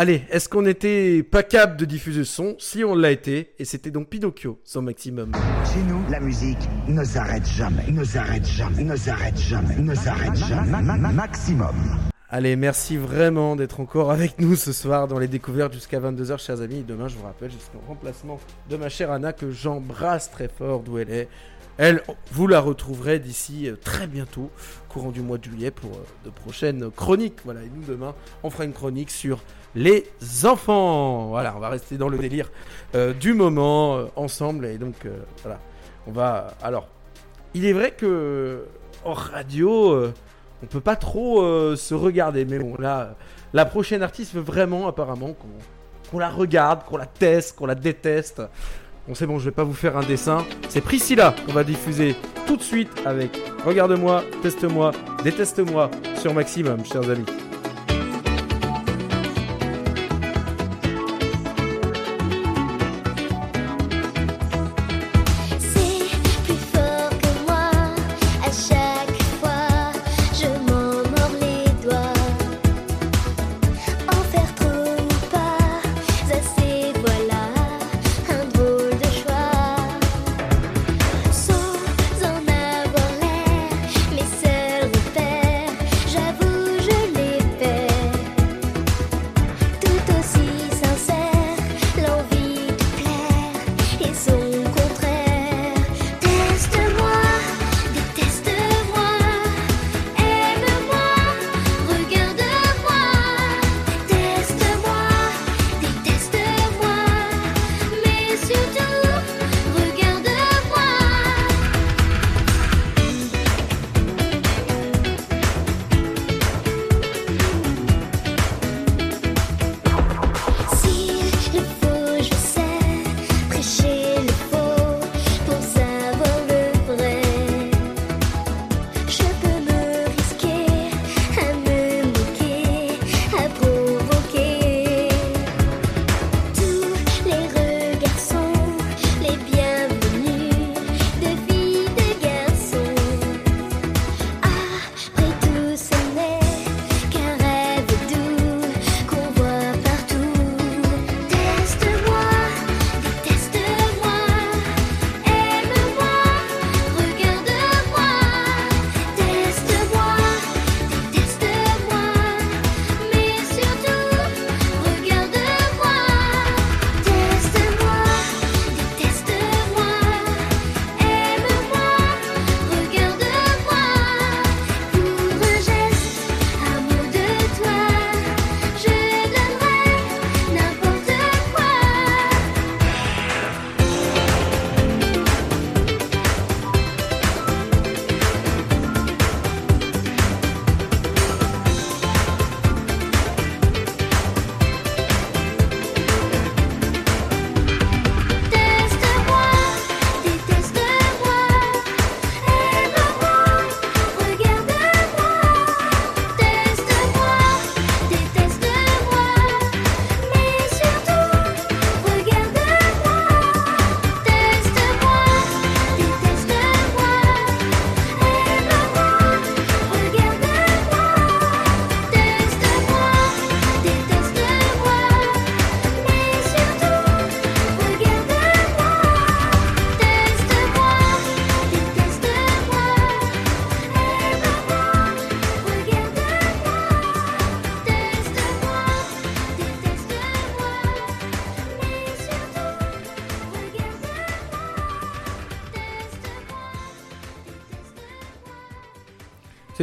[0.00, 3.90] Allez, est-ce qu'on était pas capable de diffuser son Si on l'a été, et c'était
[3.90, 5.32] donc Pinocchio, son maximum.
[5.74, 10.36] Chez nous, la musique ne s'arrête jamais, ne s'arrête jamais, ne s'arrête jamais, ne s'arrête
[10.36, 10.70] jamais.
[10.70, 11.74] Ma- ma- ma- Maximum.
[12.30, 16.60] Allez, merci vraiment d'être encore avec nous ce soir dans les découvertes jusqu'à 22h, chers
[16.60, 16.84] amis.
[16.86, 18.38] Demain, je vous rappelle, jusqu'au remplacement
[18.70, 21.28] de ma chère Anna, que j'embrasse très fort d'où elle est.
[21.76, 24.50] Elle, vous la retrouverez d'ici euh, très bientôt,
[24.88, 27.38] courant du mois de juillet, pour euh, de prochaines chroniques.
[27.44, 29.42] Voilà, et nous, demain, on fera une chronique sur
[29.74, 30.06] les
[30.44, 31.28] enfants.
[31.28, 32.50] Voilà, on va rester dans le délire
[32.94, 34.66] euh, du moment euh, ensemble.
[34.66, 35.58] Et donc, euh, voilà,
[36.06, 36.54] on va.
[36.62, 36.88] Alors,
[37.54, 38.64] il est vrai que
[39.04, 40.08] en radio,
[40.62, 41.40] on peut pas trop
[41.76, 42.44] se regarder.
[42.44, 43.14] Mais bon, là,
[43.52, 45.48] la prochaine artiste veut vraiment, apparemment, qu'on
[46.10, 48.42] qu'on la regarde, qu'on la teste, qu'on la déteste.
[49.06, 50.44] Bon, c'est bon, je vais pas vous faire un dessin.
[50.68, 52.14] C'est Priscilla qu'on va diffuser
[52.46, 54.92] tout de suite avec Regarde-moi, teste-moi,
[55.24, 57.47] déteste-moi sur Maximum, chers amis.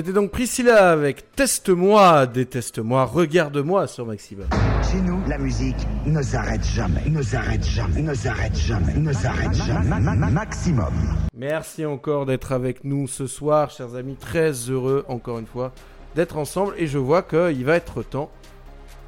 [0.06, 4.46] C'était donc Priscilla avec Teste-moi, déteste-moi, regarde-moi sur Maximum.
[4.92, 5.76] Chez nous, la musique
[6.06, 9.90] ne s'arrête jamais, ne s'arrête jamais, ne s'arrête jamais, ne s'arrête jamais.
[9.90, 10.94] Ma- ma- ma- Maximum.
[11.36, 14.16] Merci encore d'être avec nous ce soir, chers amis.
[14.16, 15.72] Très heureux, encore une fois,
[16.14, 16.76] d'être ensemble.
[16.78, 18.30] Et je vois qu'il va être temps,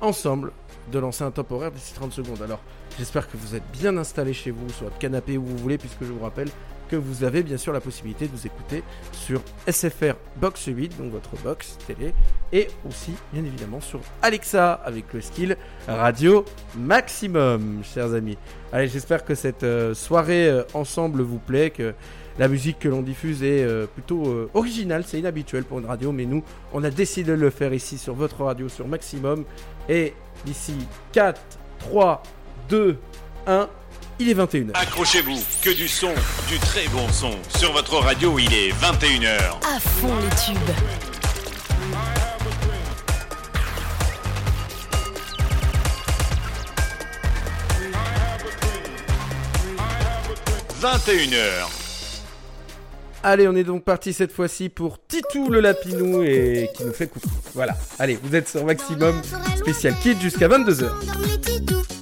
[0.02, 0.52] ensemble,
[0.92, 2.42] de lancer un top horaire d'ici 30 secondes.
[2.42, 2.62] Alors,
[2.98, 6.02] j'espère que vous êtes bien installés chez vous, sur votre canapé où vous voulez, puisque
[6.02, 6.50] je vous rappelle
[6.88, 11.12] que vous avez bien sûr la possibilité de nous écouter sur SFR Box 8, donc
[11.12, 12.14] votre box télé,
[12.52, 15.58] et aussi, bien évidemment, sur Alexa avec le skill
[15.88, 16.46] Radio
[16.78, 18.38] Maximum, chers amis.
[18.72, 21.94] Allez, j'espère que cette euh, soirée euh, ensemble vous plaît, que
[22.38, 26.26] la musique que l'on diffuse est euh, plutôt originale, c'est inhabituel pour une radio, mais
[26.26, 29.44] nous, on a décidé de le faire ici sur votre radio, sur Maximum.
[29.90, 30.14] Et
[30.46, 30.76] d'ici
[31.14, 31.42] 4,
[31.80, 32.22] 3,
[32.70, 32.98] 2,
[33.48, 33.70] 1,
[34.20, 34.72] il est 21h.
[34.74, 36.14] Accrochez-vous, que du son,
[36.48, 37.32] du très bon son.
[37.58, 39.38] Sur votre radio, il est 21h.
[39.64, 40.76] À fond les tubes.
[50.82, 51.68] 21h.
[53.24, 57.08] Allez, on est donc parti cette fois-ci pour Titou le Lapinou et qui nous fait
[57.08, 57.30] coucou.
[57.56, 57.76] Voilà.
[57.98, 59.20] Allez, vous êtes sur Maximum
[59.58, 61.97] spécial kit jusqu'à 22h.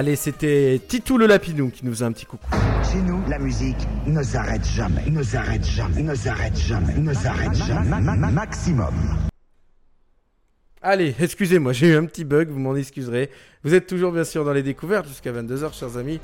[0.00, 2.46] Allez, c'était Titou le Lapinou qui nous faisait un petit coucou.
[2.90, 3.76] Chez nous, la musique
[4.06, 7.86] ne s'arrête jamais, ne s'arrête jamais, ne s'arrête jamais, ne s'arrête jamais.
[7.86, 8.94] Ma- ma- ma- Maximum.
[10.80, 13.28] Allez, excusez-moi, j'ai eu un petit bug, vous m'en excuserez.
[13.62, 16.18] Vous êtes toujours bien sûr dans les découvertes jusqu'à 22h, chers amis.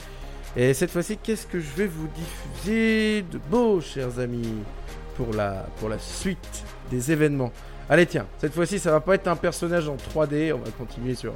[0.57, 4.55] Et cette fois-ci, qu'est-ce que je vais vous diffuser de beau, chers amis,
[5.19, 7.53] pour la, pour la suite des événements?
[7.91, 11.15] Allez, tiens, cette fois-ci, ça va pas être un personnage en 3D, on va continuer
[11.15, 11.35] sur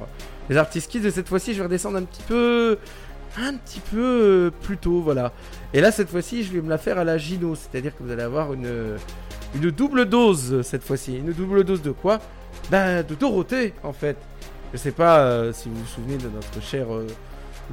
[0.51, 2.77] les artistes kids, et cette fois-ci, je vais redescendre un petit peu,
[3.37, 5.31] un petit peu euh, plus tôt, voilà.
[5.73, 8.11] Et là, cette fois-ci, je vais me la faire à la Gino, c'est-à-dire que vous
[8.11, 8.97] allez avoir une,
[9.55, 11.15] une double dose euh, cette fois-ci.
[11.15, 12.19] Une double dose de quoi?
[12.69, 14.17] Bah, de Dorothée, en fait.
[14.73, 17.07] Je sais pas euh, si vous vous souvenez de notre chère euh,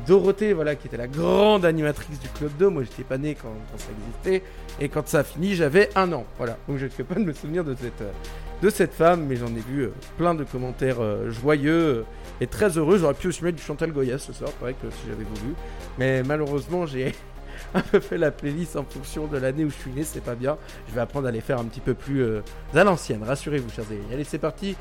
[0.07, 2.69] Dorothée, voilà, qui était la grande animatrice du Club 2.
[2.69, 4.45] Moi, j'étais pas né quand, ça existait.
[4.81, 6.25] Et quand ça a fini, j'avais un an.
[6.37, 6.57] Voilà.
[6.69, 9.83] Donc, je ne suis pas me souvenir de cette, euh, femme, mais j'en ai vu
[9.83, 12.03] euh, plein de commentaires euh, joyeux euh,
[12.41, 12.99] et très heureux.
[12.99, 15.55] J'aurais pu aussi mettre du Chantal Goya ce soir, pareil que si j'avais voulu.
[15.99, 17.15] Mais malheureusement, j'ai
[17.75, 20.35] un peu fait la playlist en fonction de l'année où je suis né, c'est pas
[20.35, 20.57] bien.
[20.89, 22.41] Je vais apprendre à les faire un petit peu plus euh,
[22.75, 24.01] à l'ancienne, rassurez-vous, chers amis.
[24.13, 24.77] Allez, c'est parti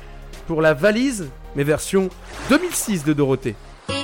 [0.46, 2.08] pour la valise, mais version
[2.50, 3.54] 2006 de Dorothée.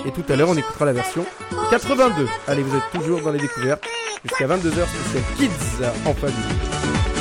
[0.07, 1.25] Et tout à l'heure, on écoutera la version
[1.71, 2.27] 82.
[2.47, 3.85] Allez, vous êtes toujours dans les découvertes
[4.23, 7.14] jusqu'à 22h spécial Kids en famille.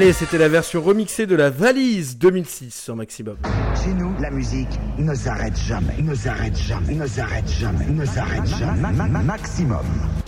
[0.00, 3.36] Allez, c'était la version remixée de la valise 2006 sur Maximum.
[3.82, 8.46] Chez nous, la musique ne s'arrête jamais, ne s'arrête jamais, ne s'arrête jamais, ne s'arrête
[8.46, 8.80] jamais.
[8.80, 9.84] Ma- ma- ma- Maximum.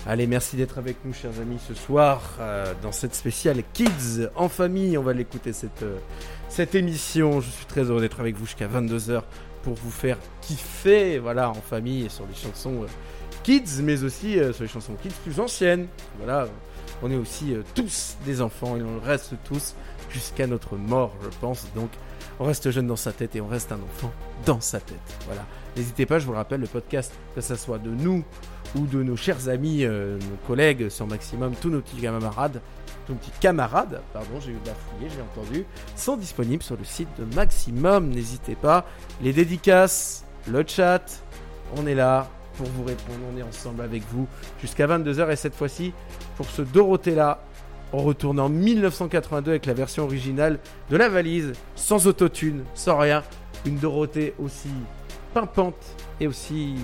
[0.08, 4.48] Allez, merci d'être avec nous, chers amis, ce soir euh, dans cette spéciale Kids en
[4.48, 4.98] famille.
[4.98, 5.98] On va l'écouter cette, euh,
[6.48, 7.40] cette émission.
[7.40, 9.22] Je suis très heureux d'être avec vous jusqu'à 22h
[9.62, 12.86] pour vous faire kiffer, voilà, en famille et sur les chansons euh,
[13.44, 15.86] kids, mais aussi sur les chansons kids plus anciennes.
[16.18, 16.48] Voilà,
[17.02, 19.74] on est aussi euh, tous des enfants et on le reste tous
[20.10, 21.66] jusqu'à notre mort, je pense.
[21.74, 21.90] Donc,
[22.38, 24.12] on reste jeune dans sa tête et on reste un enfant
[24.46, 24.98] dans sa tête.
[25.26, 25.44] Voilà.
[25.76, 28.24] N'hésitez pas, je vous rappelle, le podcast, que ce soit de nous
[28.74, 32.60] ou de nos chers amis, euh, nos collègues sur Maximum, tous nos petits camarades,
[33.06, 35.64] tous nos petits camarades, pardon, j'ai eu bafouillé, j'ai entendu,
[35.96, 38.10] sont disponibles sur le site de Maximum.
[38.10, 38.86] N'hésitez pas.
[39.22, 41.02] Les dédicaces, le chat,
[41.76, 42.28] on est là
[42.66, 43.18] vous répondre.
[43.32, 44.26] On est ensemble avec vous
[44.60, 45.30] jusqu'à 22h.
[45.32, 45.92] Et cette fois-ci,
[46.36, 47.40] pour ce Dorothée-là,
[47.92, 50.58] on retourne en 1982 avec la version originale
[50.90, 53.22] de la valise, sans autotune, sans rien.
[53.66, 54.70] Une Dorothée aussi
[55.34, 56.76] pimpante et aussi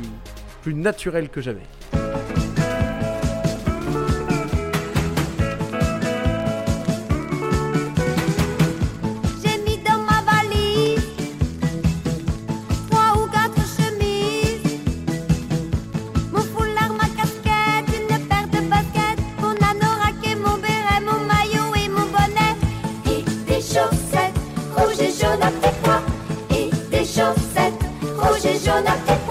[0.62, 1.62] plus naturelle que jamais.
[28.82, 29.25] なって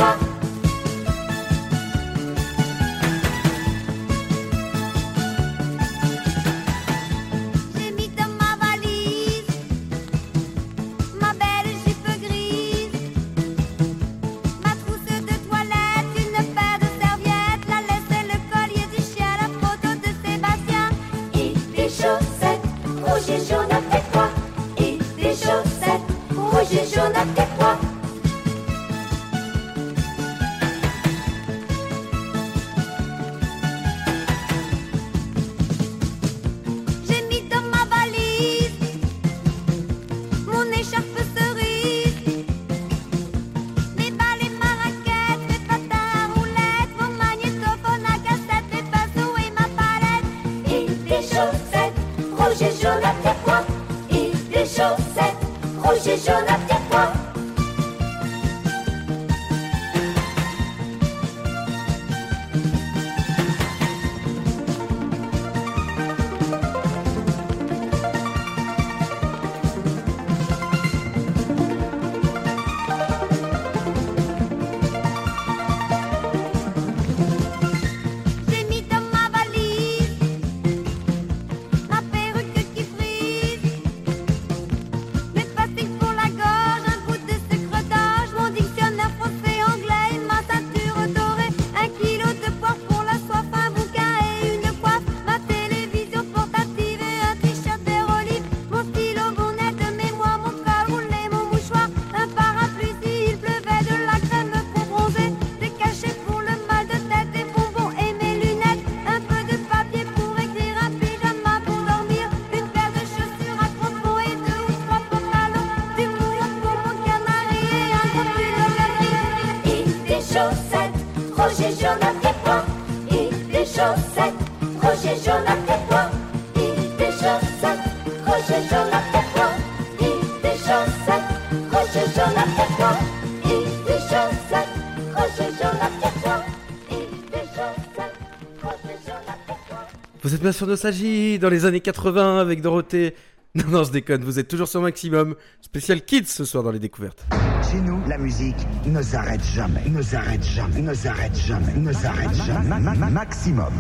[140.56, 143.14] sur Nostalgie dans les années 80 avec Dorothée.
[143.56, 145.36] Non, non, je déconne, vous êtes toujours sur Maximum.
[145.62, 147.26] Spécial Kids ce soir dans les découvertes.
[147.72, 148.56] Chez nous, la musique
[148.86, 152.68] ne s'arrête jamais, ne s'arrête jamais, ne s'arrête jamais, ne s'arrête jamais.
[152.68, 153.74] Ma- ma- ma- Maximum.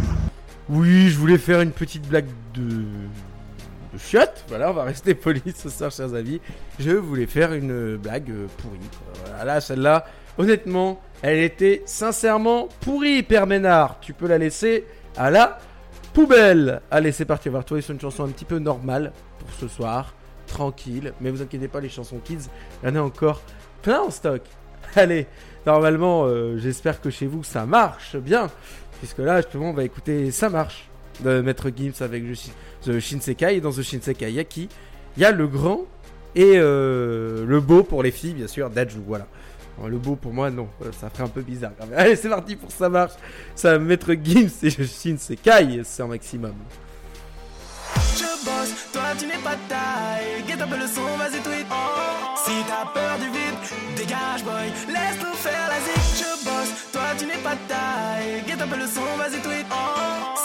[0.69, 2.61] Oui, je voulais faire une petite blague de.
[2.61, 4.43] de chiotte.
[4.49, 6.39] Voilà, on va rester poli ce soir, chers amis.
[6.79, 8.79] Je voulais faire une blague euh, pourrie.
[9.25, 10.05] Voilà, là, celle-là,
[10.37, 13.97] honnêtement, elle était sincèrement pourrie, Père Ménard.
[14.01, 14.85] Tu peux la laisser
[15.17, 15.59] à la
[16.15, 16.81] poubelle.
[16.89, 19.67] Allez, c'est parti, on va retrouver sur une chanson un petit peu normale pour ce
[19.67, 20.13] soir.
[20.47, 22.47] Tranquille, mais vous inquiétez pas, les chansons kids,
[22.81, 23.41] il y en a encore
[23.81, 24.41] plein en stock.
[24.95, 25.27] Allez,
[25.65, 28.49] normalement, euh, j'espère que chez vous ça marche bien,
[28.99, 30.87] puisque là, justement, on va écouter Ça marche
[31.21, 32.23] de Maître Gims avec
[32.85, 33.57] The Shinsekai.
[33.57, 34.69] Et dans The Shinsekai, il y a qui?
[35.17, 35.81] Il y a le grand
[36.33, 39.27] et euh, le beau pour les filles, bien sûr, Daju, voilà.
[39.77, 41.99] Bon, le beau pour moi, non, euh, ça ferait un peu bizarre quand même.
[41.99, 43.13] Allez, c'est parti pour Ça marche.
[43.55, 46.53] Ça va Maître Gims et Shinsekai, c'est un maximum.
[48.17, 50.43] Je bosse boss, toi tu n'es pas taille.
[50.47, 51.67] Get un peu le son, vas-y tweet.
[52.45, 53.59] Si t'as peur du vide,
[53.97, 56.03] dégage boy, laisse-nous faire la zik.
[56.19, 58.43] Je bosse, toi tu n'es pas taille.
[58.47, 59.65] Get un peu le son, vas-y tweet.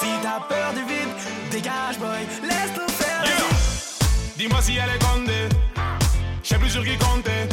[0.01, 1.15] Si t'as peur du vide,
[1.51, 4.37] dégage boy, laisse-nous faire la zik.
[4.37, 5.49] Dis-moi si elle est condée.
[6.43, 7.49] Je sais plus sur qui compter.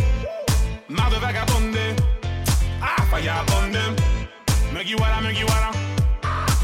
[0.90, 1.96] Marre de vagabonder.
[2.82, 3.92] Ah, faille à abonder.
[4.74, 5.72] Me guiwala, me guiwala.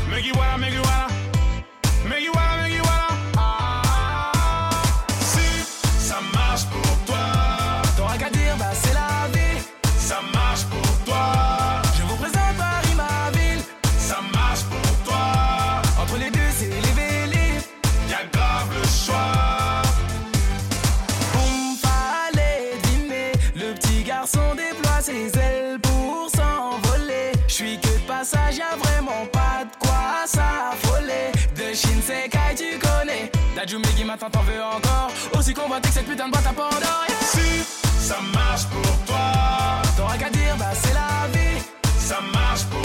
[0.10, 1.08] Me guiwala, me guiwala.
[1.08, 1.13] Me
[33.64, 33.82] connais.
[33.82, 35.12] Dajumegi, maintenant t'en veux encore.
[35.38, 37.06] Aussi convoité que cette putain de boîte à Pandore.
[37.08, 37.18] yeah.
[37.22, 39.82] Si ça marche pour toi.
[39.98, 41.62] T'auras qu'à dire, bah c'est la vie.
[42.00, 42.83] Ça marche pour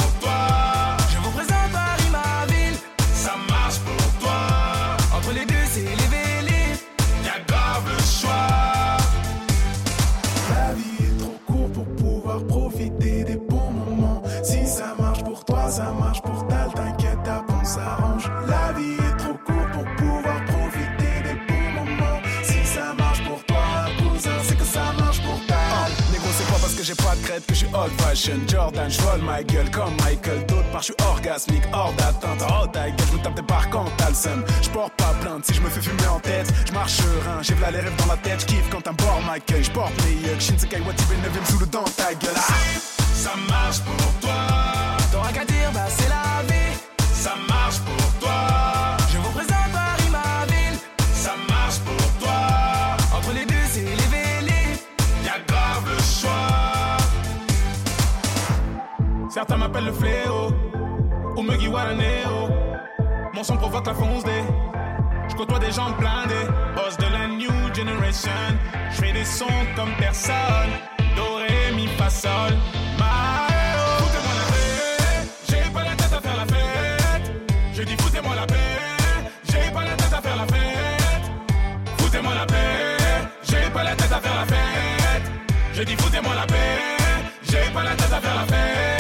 [26.89, 28.41] j'ai pas de crête que je suis old fashion.
[28.49, 30.47] Jordan, je vole ma gueule comme Michael.
[30.47, 32.43] D'autre part, je suis orgasmique, hors d'atteinte.
[32.49, 34.43] Oh, ta gueule, je me tape des barres quand t'as le seum.
[34.63, 36.51] Je porte pas plainte si je me fais fumer en tête.
[36.67, 37.01] Je marche
[37.43, 38.41] j'ai v'là les rêves dans la tête.
[38.41, 39.65] Je kiffe quand un bord m'accueille.
[39.65, 40.41] Je porte mes yucks.
[40.41, 42.33] Shinsekai Watibé 9ème sous le dent ta gueule.
[42.37, 42.53] Ah.
[43.13, 44.33] Ça marche pour toi.
[45.35, 46.58] Qu'à dire, bah c'est la vie.
[59.39, 60.51] Certains m'appellent le fléau.
[61.37, 62.49] Ou me Guiwaraneo.
[63.33, 64.43] Mon son provoque la fonce des.
[65.29, 66.49] Je côtoie des gens blindés.
[66.75, 68.33] Boss de la new generation.
[68.91, 69.47] Je fais des sons
[69.77, 70.73] comme personne.
[71.15, 72.51] Doré, mi, fa, sol.
[73.99, 75.29] Foutez-moi la paix.
[75.49, 77.33] J'ai pas la tête à faire la fête.
[77.75, 78.55] Je dis foutez-moi la paix.
[79.53, 81.31] J'ai pas la tête à faire la fête.
[81.99, 82.97] Foutez-moi la paix.
[83.45, 85.31] J'ai pas la tête à faire la fête.
[85.75, 86.97] Je dis foutez-moi la paix.
[87.45, 88.98] J'ai pas la tête à faire la fête.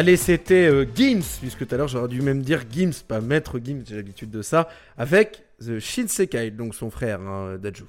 [0.00, 3.60] Allez, c'était euh, Gims, puisque tout à l'heure j'aurais dû même dire Gims, pas Maître
[3.62, 4.66] Gims, j'ai l'habitude de ça,
[4.96, 7.84] avec The Shinsekai, donc son frère, hein, Daju.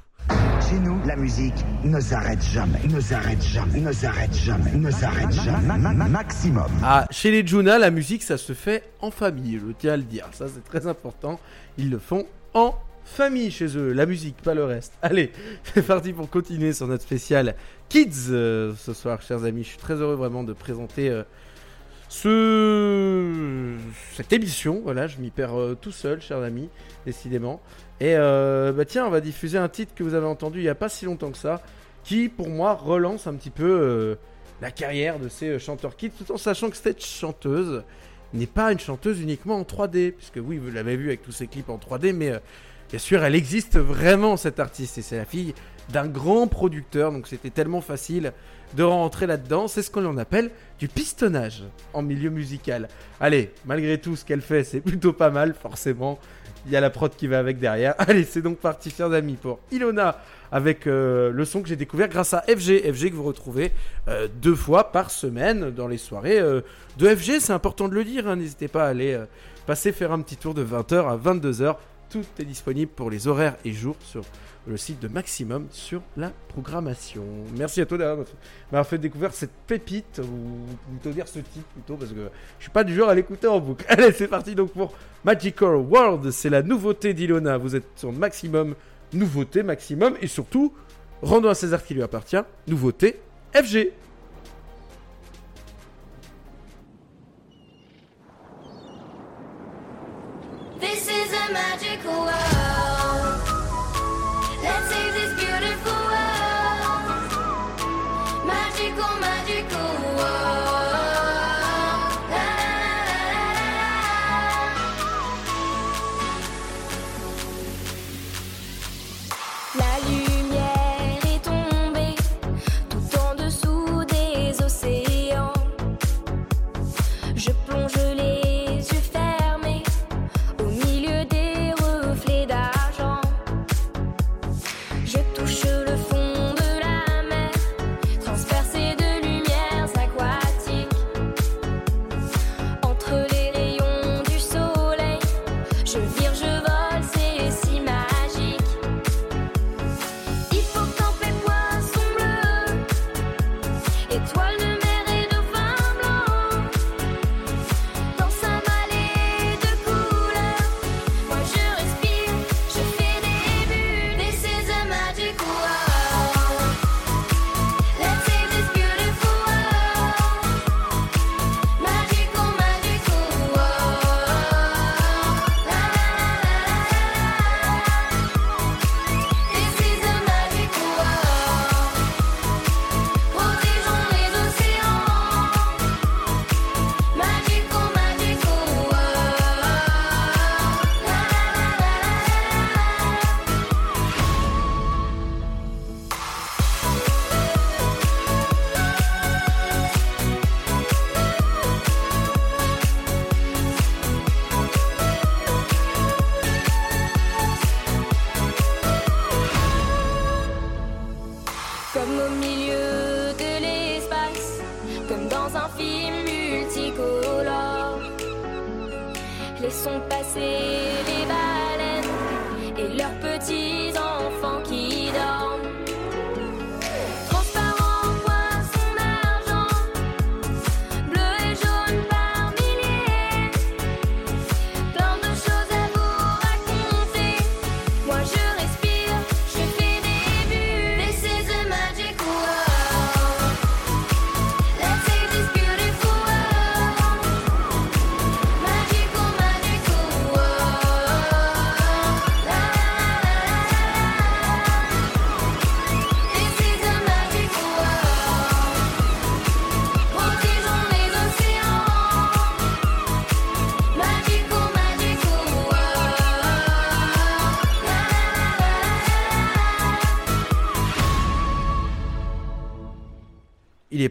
[0.69, 1.53] Chez nous, la musique
[1.85, 5.65] ne s'arrête jamais, ne s'arrête jamais, ne s'arrête jamais, ne s'arrête jamais.
[5.65, 6.67] Ma- ma- ma- Maximum.
[6.83, 10.03] Ah, chez les Juna, la musique, ça se fait en famille, je tiens à le
[10.03, 10.27] dire.
[10.33, 11.39] Ça, c'est très important.
[11.77, 12.75] Ils le font en
[13.05, 13.93] famille chez eux.
[13.93, 14.91] La musique, pas le reste.
[15.01, 15.31] Allez,
[15.63, 17.55] c'est parti pour continuer sur notre spécial
[17.87, 19.63] Kids euh, ce soir, chers amis.
[19.63, 21.23] Je suis très heureux vraiment de présenter euh,
[22.11, 23.77] ce...
[24.15, 24.81] cette émission.
[24.83, 26.67] Voilà, je m'y perds euh, tout seul, chers amis,
[27.05, 27.61] décidément.
[28.01, 30.69] Et euh, bah tiens, on va diffuser un titre que vous avez entendu il n'y
[30.69, 31.61] a pas si longtemps que ça,
[32.03, 34.15] qui pour moi relance un petit peu euh,
[34.61, 37.83] la carrière de ces chanteurs kids, tout en sachant que cette chanteuse
[38.33, 41.47] n'est pas une chanteuse uniquement en 3D, puisque oui, vous l'avez vu avec tous ces
[41.47, 42.33] clips en 3D, mais
[42.89, 45.53] bien sûr, elle existe vraiment cette artiste, et c'est la fille
[45.89, 48.33] d'un grand producteur, donc c'était tellement facile
[48.75, 52.87] de rentrer là-dedans, c'est ce qu'on appelle du pistonnage en milieu musical.
[53.19, 56.19] Allez, malgré tout ce qu'elle fait, c'est plutôt pas mal, forcément.
[56.67, 57.95] Il y a la prod qui va avec derrière.
[57.99, 60.19] Allez, c'est donc parti, chers amis, pour Ilona
[60.51, 62.91] avec euh, le son que j'ai découvert grâce à FG.
[62.93, 63.71] FG que vous retrouvez
[64.07, 66.61] euh, deux fois par semaine dans les soirées euh,
[66.97, 67.39] de FG.
[67.39, 68.27] C'est important de le dire.
[68.27, 68.35] hein.
[68.35, 69.19] N'hésitez pas à aller
[69.65, 71.75] passer faire un petit tour de 20h à 22h
[72.11, 74.23] Tout est disponible pour les horaires et jours sur
[74.67, 77.23] le site de Maximum sur la programmation.
[77.57, 82.11] Merci à toi d'avoir fait découvrir cette pépite, ou plutôt dire ce titre plutôt, parce
[82.11, 82.29] que
[82.59, 83.85] je suis pas du genre à l'écouter en boucle.
[83.89, 84.93] Allez, c'est parti donc pour
[85.23, 87.57] Magical World, c'est la nouveauté d'Ilona.
[87.57, 88.75] Vous êtes sur Maximum,
[89.13, 90.73] nouveauté Maximum, et surtout,
[91.21, 93.21] rendons à César qui lui appartient, nouveauté
[93.55, 93.93] FG.
[101.49, 102.70] Magical world.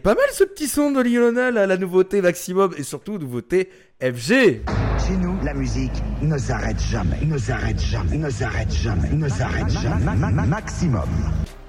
[0.03, 3.69] Pas mal ce petit son de Liona, là, la nouveauté Maximum, et surtout nouveauté
[4.01, 4.61] FG.
[5.07, 5.91] Chez nous, la musique
[6.21, 10.03] ne s'arrête jamais, ne s'arrête jamais, ne s'arrête jamais, ne s'arrête jamais.
[10.03, 11.07] Ma- ma- Maximum.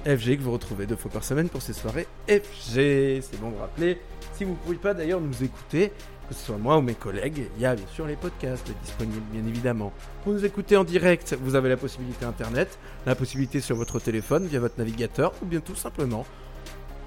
[0.07, 3.21] FG que vous retrouvez deux fois par semaine pour ces soirées FG.
[3.23, 3.99] C'est bon de rappeler.
[4.35, 5.93] Si vous ne pouvez pas d'ailleurs nous écouter,
[6.29, 9.21] que ce soit moi ou mes collègues, il y a bien sûr les podcasts disponibles,
[9.31, 9.93] bien évidemment.
[10.25, 14.47] Pour nous écouter en direct, vous avez la possibilité internet, la possibilité sur votre téléphone
[14.47, 16.25] via votre navigateur, ou bien tout simplement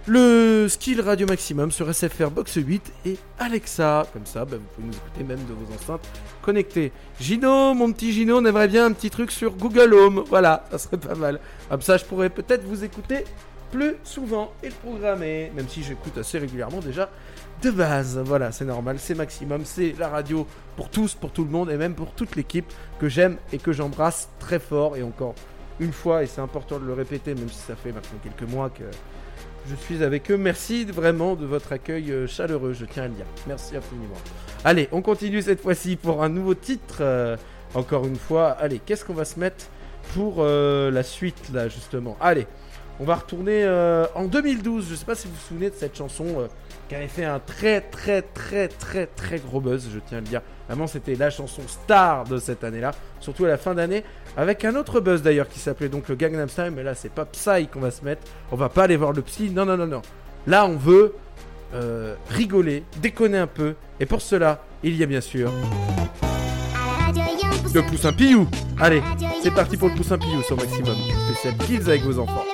[0.07, 4.05] le skill radio maximum sur SFR Box 8 et Alexa.
[4.13, 6.07] Comme ça, bah, vous pouvez nous écouter même de vos enceintes
[6.41, 6.91] connectées.
[7.19, 10.23] Gino, mon petit Gino, on aimerait bien un petit truc sur Google Home.
[10.27, 11.39] Voilà, ça serait pas mal.
[11.69, 13.23] Comme ça, je pourrais peut-être vous écouter
[13.71, 15.51] plus souvent et le programmer.
[15.55, 17.09] Même si j'écoute assez régulièrement déjà
[17.63, 18.21] de base.
[18.23, 20.45] Voilà, c'est normal, c'est maximum, c'est la radio
[20.75, 23.71] pour tous, pour tout le monde et même pour toute l'équipe que j'aime et que
[23.71, 24.97] j'embrasse très fort.
[24.97, 25.33] Et encore
[25.79, 28.69] une fois, et c'est important de le répéter, même si ça fait maintenant quelques mois
[28.69, 28.83] que
[29.69, 30.37] je suis avec eux.
[30.37, 33.25] Merci vraiment de votre accueil euh, chaleureux, je tiens à le dire.
[33.47, 34.15] Merci infiniment.
[34.63, 36.97] Allez, on continue cette fois-ci pour un nouveau titre.
[37.01, 37.35] euh,
[37.73, 39.65] encore une fois, allez, qu'est-ce qu'on va se mettre
[40.13, 42.15] pour euh, la suite là justement?
[42.21, 42.47] Allez,
[42.99, 43.67] on va retourner
[44.15, 44.87] en 2012.
[44.89, 46.47] Je sais pas si vous vous souvenez de cette chanson
[46.87, 50.27] qui avait fait un très très très très très gros buzz, je tiens à le
[50.27, 50.41] dire.
[50.67, 54.03] Vraiment, c'était la chanson star de cette année-là, surtout à la fin d'année,
[54.37, 57.25] avec un autre buzz d'ailleurs qui s'appelait donc le Gangnam Style, mais là c'est pas
[57.25, 58.21] Psy qu'on va se mettre,
[58.51, 60.01] on va pas aller voir le psy, non non non non.
[60.45, 61.15] Là on veut
[61.73, 65.51] euh, rigoler, déconner un peu, et pour cela, il y a bien sûr...
[67.73, 68.47] Le poussin piou
[68.79, 69.01] Allez,
[69.43, 70.95] c'est parti pour le poussin piou sur Maximum,
[71.29, 72.45] spécial Kids avec vos enfants.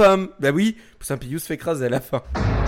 [0.00, 2.22] Bah oui, Poussin Pius fait écraser à la fin.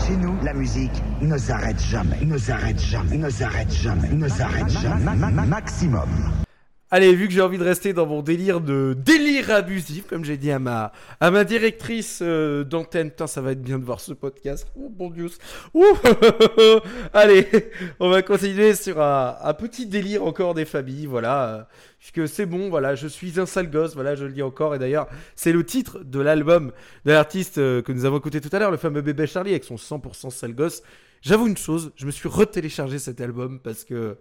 [0.07, 0.93] Chez nous, la musique
[1.23, 5.17] ne s'arrête jamais, il ne s'arrête jamais, il ne s'arrête jamais, il ne s'arrête jamais,
[5.47, 6.11] maximum.
[6.95, 10.37] Allez, vu que j'ai envie de rester dans mon délire de délire abusif, comme j'ai
[10.37, 13.99] dit à ma, à ma directrice euh, d'antenne, putain, ça va être bien de voir
[13.99, 14.71] ce podcast.
[14.79, 15.29] Oh bon Dieu.
[15.73, 15.87] Ouh
[17.15, 17.49] Allez,
[17.99, 21.67] on va continuer sur un, un, petit délire encore des familles, voilà.
[21.99, 24.75] Puisque c'est bon, voilà, je suis un sale gosse, voilà, je le dis encore.
[24.75, 26.73] Et d'ailleurs, c'est le titre de l'album
[27.07, 29.65] de l'artiste euh, que nous avons écouté tout à l'heure, le fameux bébé Charlie, avec
[29.65, 30.83] son 100% sale gosse.
[31.23, 34.19] J'avoue une chose, je me suis retéléchargé cet album parce que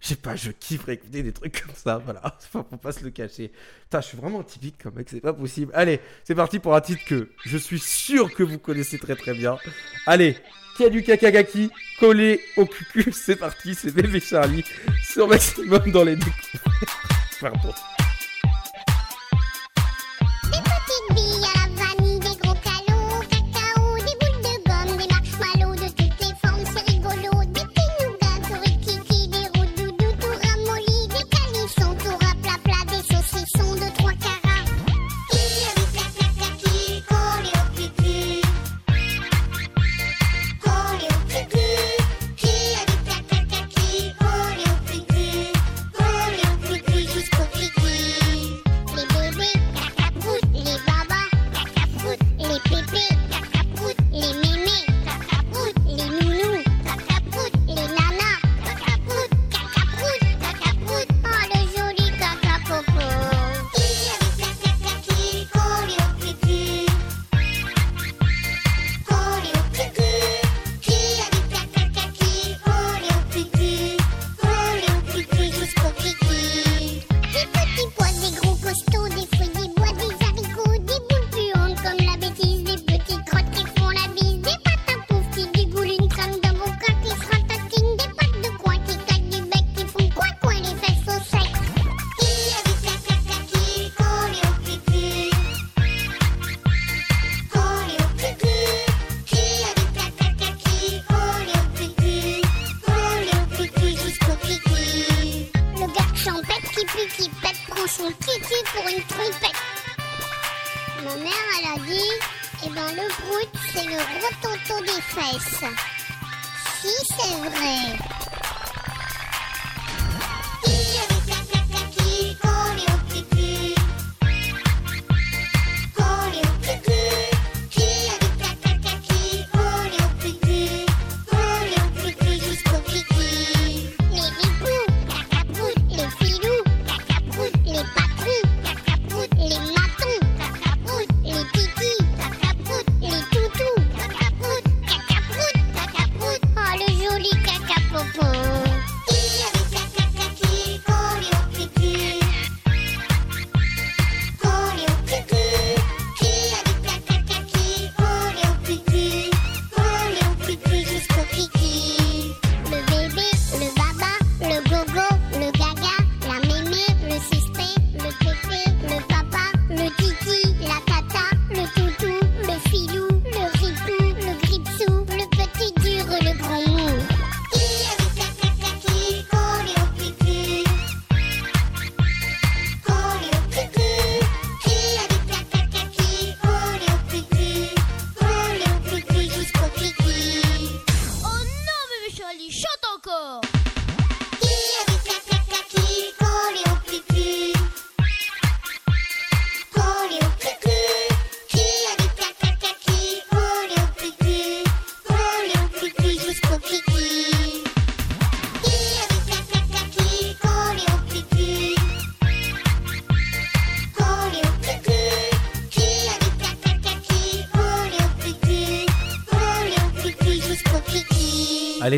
[0.00, 3.02] je sais pas, je kiffe écouter des trucs comme ça, voilà, faut, faut pas se
[3.02, 3.50] le cacher.
[3.84, 5.72] Putain, je suis vraiment typique comme mec, c'est pas possible.
[5.74, 9.34] Allez, c'est parti pour un titre que je suis sûr que vous connaissez très très
[9.34, 9.58] bien.
[10.06, 10.36] Allez,
[10.78, 14.64] Kadu Kakagaki, collé au cucu, c'est parti, c'est bébé Charlie,
[15.02, 16.32] sur maximum dans les deux.
[17.40, 17.74] Pardon.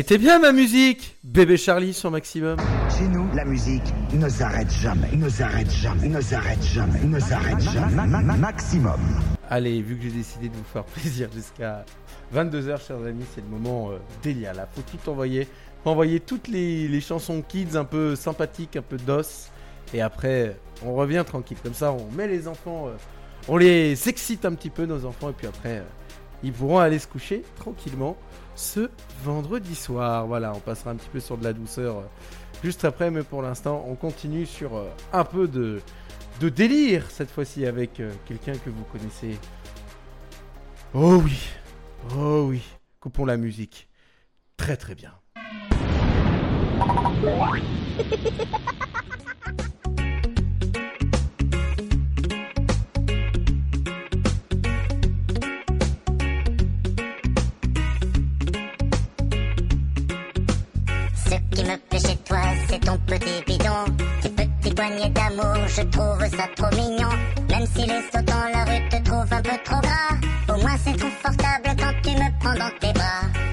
[0.01, 2.57] était bien ma musique Bébé Charlie sur Maximum.
[2.89, 7.59] Chez nous, la musique ne s'arrête jamais, ne s'arrête jamais, ne s'arrête jamais, ne s'arrête
[7.59, 8.99] jamais, Maximum.
[9.47, 11.85] Allez, vu que j'ai décidé de vous faire plaisir jusqu'à
[12.33, 14.67] 22h, chers amis, c'est le moment euh, délire là.
[14.73, 15.47] Faut tout envoyer.
[15.83, 19.51] Faut envoyer toutes les, chansons kids un peu sympathiques, un peu d'os.
[19.93, 21.57] Et après, on revient tranquille.
[21.61, 22.93] Comme ça, on met les enfants, euh,
[23.47, 25.77] on les excite un petit peu, nos enfants, et puis après.
[25.77, 25.83] Euh,
[26.43, 28.17] ils pourront aller se coucher tranquillement
[28.55, 28.89] ce
[29.23, 30.27] vendredi soir.
[30.27, 32.03] Voilà, on passera un petit peu sur de la douceur euh,
[32.63, 35.81] juste après, mais pour l'instant, on continue sur euh, un peu de,
[36.39, 39.37] de délire cette fois-ci avec euh, quelqu'un que vous connaissez.
[40.93, 41.39] Oh oui,
[42.17, 42.61] oh oui,
[42.99, 43.87] coupons la musique.
[44.57, 45.13] Très très bien.
[65.09, 67.09] d'amour, je trouve ça trop mignon.
[67.49, 70.77] Même si les sauts dans la rue te trouvent un peu trop gras, au moins
[70.83, 73.50] c'est confortable quand tu me prends dans tes bras.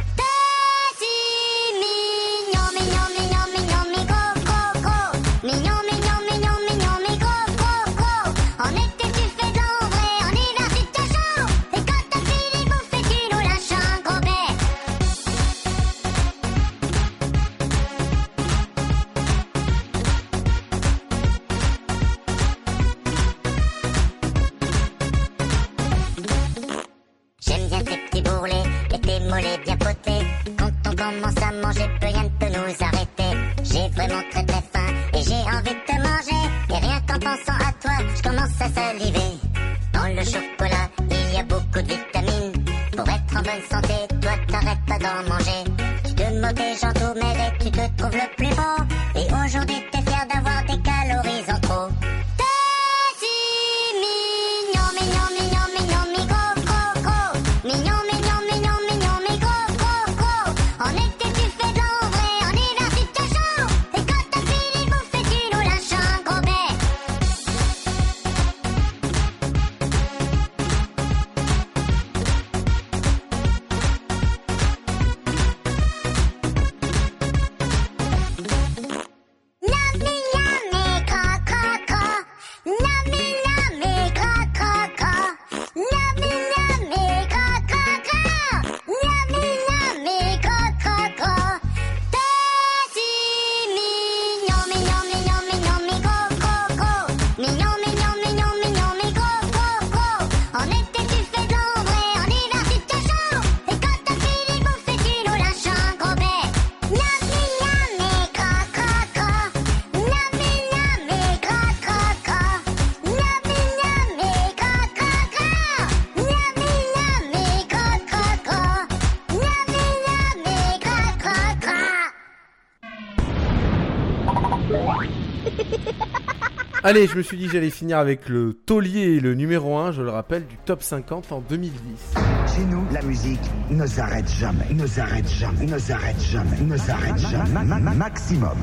[126.89, 130.01] Allez, je me suis dit que j'allais finir avec le taulier, le numéro 1, je
[130.01, 132.15] le rappelle, du top 50 en 2010.
[132.57, 137.19] Chez nous, la musique ne s'arrête jamais, ne s'arrête jamais, ne s'arrête jamais, ne s'arrête
[137.19, 137.51] jamais.
[137.51, 138.57] Ma- ma- ma- Maximum.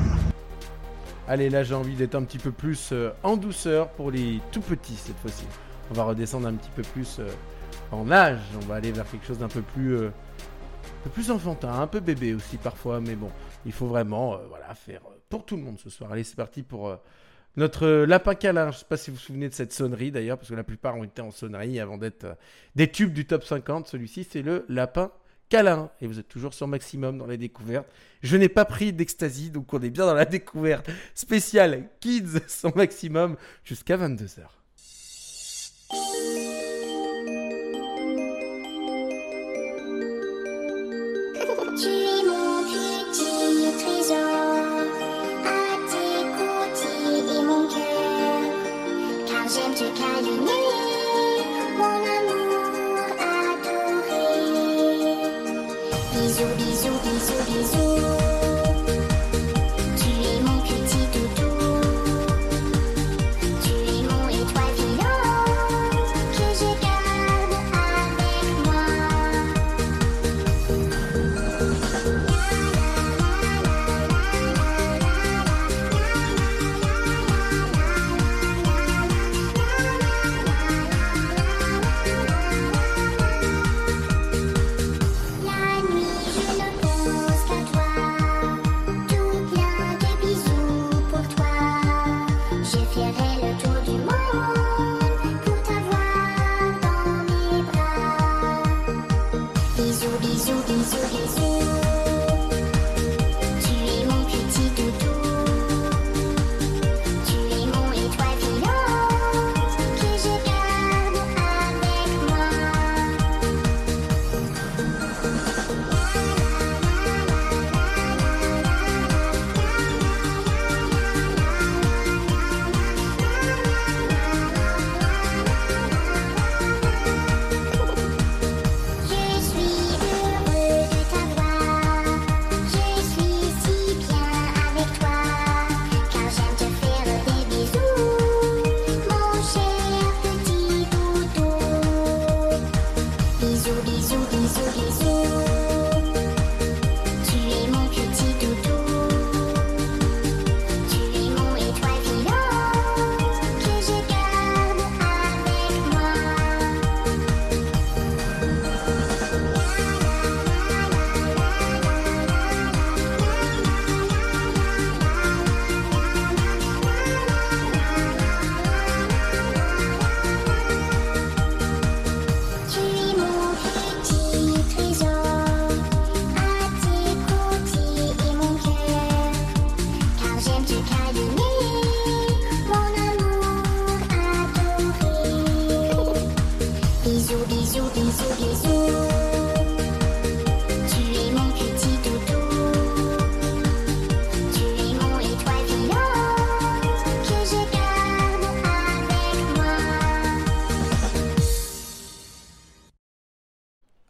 [1.28, 4.60] Allez, là j'ai envie d'être un petit peu plus euh, en douceur pour les tout
[4.60, 5.44] petits cette fois-ci.
[5.92, 7.28] On va redescendre un petit peu plus euh,
[7.92, 11.30] en âge, on va aller vers quelque chose d'un peu plus, euh, un peu plus
[11.30, 13.30] enfantin, un peu bébé aussi parfois, mais bon,
[13.64, 16.10] il faut vraiment voilà, faire pour tout le monde ce soir.
[16.10, 16.98] Allez, c'est parti pour
[17.56, 18.70] notre euh, lapin câlin.
[18.70, 20.96] Je sais pas si vous vous souvenez de cette sonnerie d'ailleurs, parce que la plupart
[20.96, 22.34] ont été en sonnerie avant d'être euh,
[22.74, 23.86] des tubes du top 50.
[23.88, 25.10] Celui-ci, c'est le lapin
[25.48, 25.90] câlin.
[26.00, 27.88] Et vous êtes toujours sur maximum dans les découvertes.
[28.22, 32.76] Je n'ai pas pris d'ecstasy, donc on est bien dans la découverte spéciale Kids sur
[32.76, 34.46] maximum jusqu'à 22h.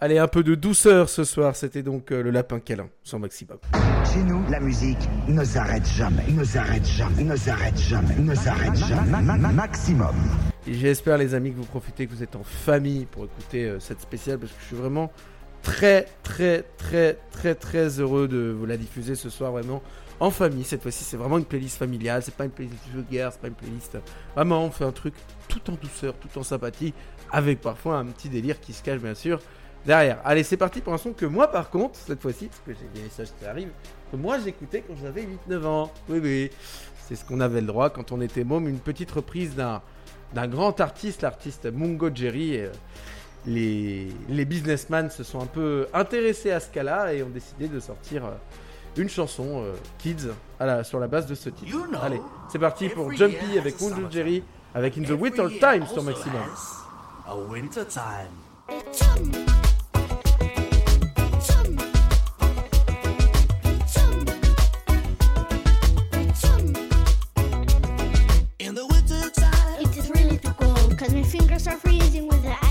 [0.06, 3.58] Allez, un peu de douceur ce soir, c'était donc euh, le lapin câlin sur maximum.
[4.04, 8.76] Chez nous, la musique ne s'arrête jamais, ne s'arrête jamais, ne s'arrête jamais, ne s'arrête
[8.76, 9.10] jamais.
[9.10, 10.14] Ma- ma- ma- Maximum.
[10.64, 14.00] J'espère les amis que vous profitez, que vous êtes en famille pour écouter euh, cette
[14.00, 15.10] spéciale parce que je suis vraiment
[15.64, 19.82] très très très très très heureux de vous la diffuser ce soir vraiment
[20.20, 20.62] en famille.
[20.62, 23.54] Cette fois-ci c'est vraiment une playlist familiale, c'est pas une playlist vulgaire, c'est pas une
[23.54, 23.98] playlist...
[24.36, 25.14] Vraiment on fait un truc
[25.48, 26.94] tout en douceur, tout en sympathie,
[27.32, 29.40] avec parfois un petit délire qui se cache bien sûr
[29.86, 30.18] derrière.
[30.24, 32.88] Allez c'est parti pour un son que moi par contre, cette fois-ci, parce que j'ai
[33.00, 33.72] des messages qui arrivent,
[34.10, 35.90] que moi j'écoutais quand j'avais 8-9 ans.
[36.08, 36.50] Oui oui,
[37.08, 39.80] c'est ce qu'on avait le droit quand on était môme, une petite reprise d'un
[40.34, 42.54] d'un grand artiste, l'artiste Mungo Jerry.
[42.54, 42.72] Et, euh,
[43.48, 47.78] les, les businessmen se sont un peu intéressés à ce cas-là et ont décidé de
[47.78, 48.30] sortir euh,
[48.96, 50.26] une chanson euh, Kids
[50.58, 51.70] à la- sur la base de ce titre.
[51.70, 54.10] You know, Allez, c'est parti pour Jumpy avec Mungo.
[54.10, 54.42] Jerry
[54.74, 56.42] avec In the Winter Time sur Maximum.
[57.28, 58.32] A winter time.
[71.56, 72.65] Cause my fingers are freezing with the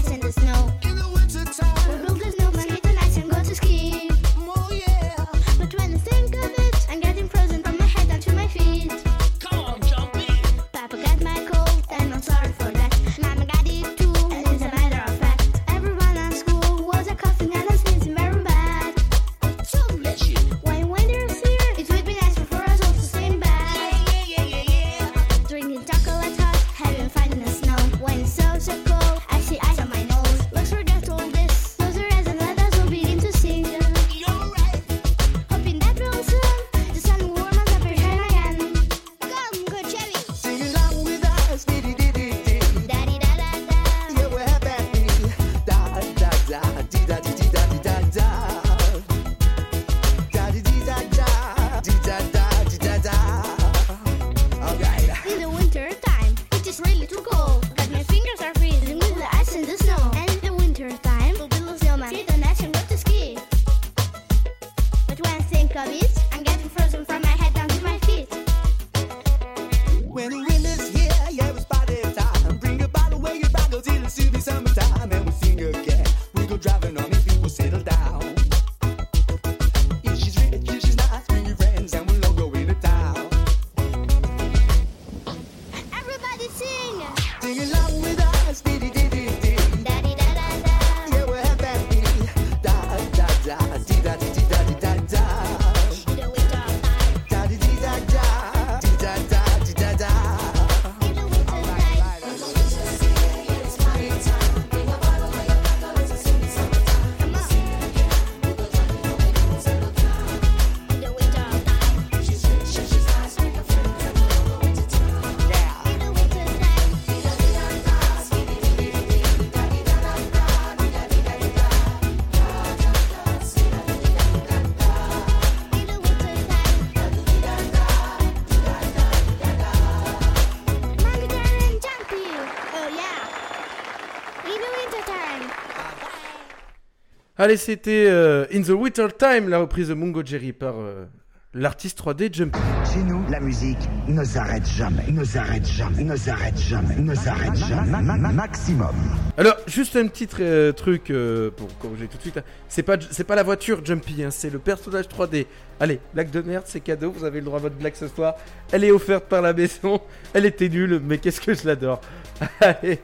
[137.46, 141.06] Allez, c'était euh, In the Winter Time, la reprise de Mungo Jerry par euh,
[141.54, 142.58] l'artiste 3D Jumpy.
[142.92, 143.78] Chez nous, la musique
[144.08, 147.92] ne s'arrête jamais, ne s'arrête jamais, ne s'arrête jamais, ne s'arrête jamais.
[147.92, 148.96] Ma- ma- ma- Maximum.
[149.38, 151.14] Alors, juste un petit euh, truc
[151.56, 152.38] pour corriger tout de suite.
[152.38, 152.44] hein.
[152.68, 155.46] C'est pas, c'est pas la voiture Jumpy, hein, c'est le personnage 3D.
[155.80, 158.34] Allez, blague de merde, c'est cadeau, vous avez le droit à votre blague ce soir.
[158.72, 160.02] Elle est offerte par la maison.
[160.34, 162.02] Elle était nulle, mais qu'est-ce que je l'adore?
[162.60, 162.98] Allez,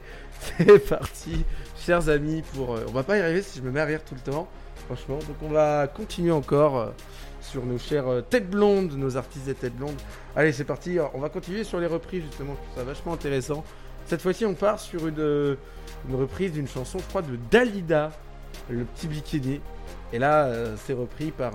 [0.57, 1.45] c'est parti,
[1.85, 2.43] chers amis.
[2.53, 4.47] Pour, euh, on va pas y arriver si je me mets arrière tout le temps,
[4.85, 5.17] franchement.
[5.19, 6.89] Donc, on va continuer encore euh,
[7.41, 9.99] sur nos chères euh, têtes blondes, nos artistes des têtes blondes.
[10.35, 10.97] Allez, c'est parti.
[11.13, 12.53] On va continuer sur les reprises justement.
[12.53, 13.63] Je trouve ça vachement intéressant.
[14.05, 15.57] Cette fois-ci, on part sur une,
[16.11, 18.11] reprise d'une chanson, je crois, de Dalida,
[18.69, 19.61] le petit bikini.
[20.11, 21.53] Et là, c'est repris par,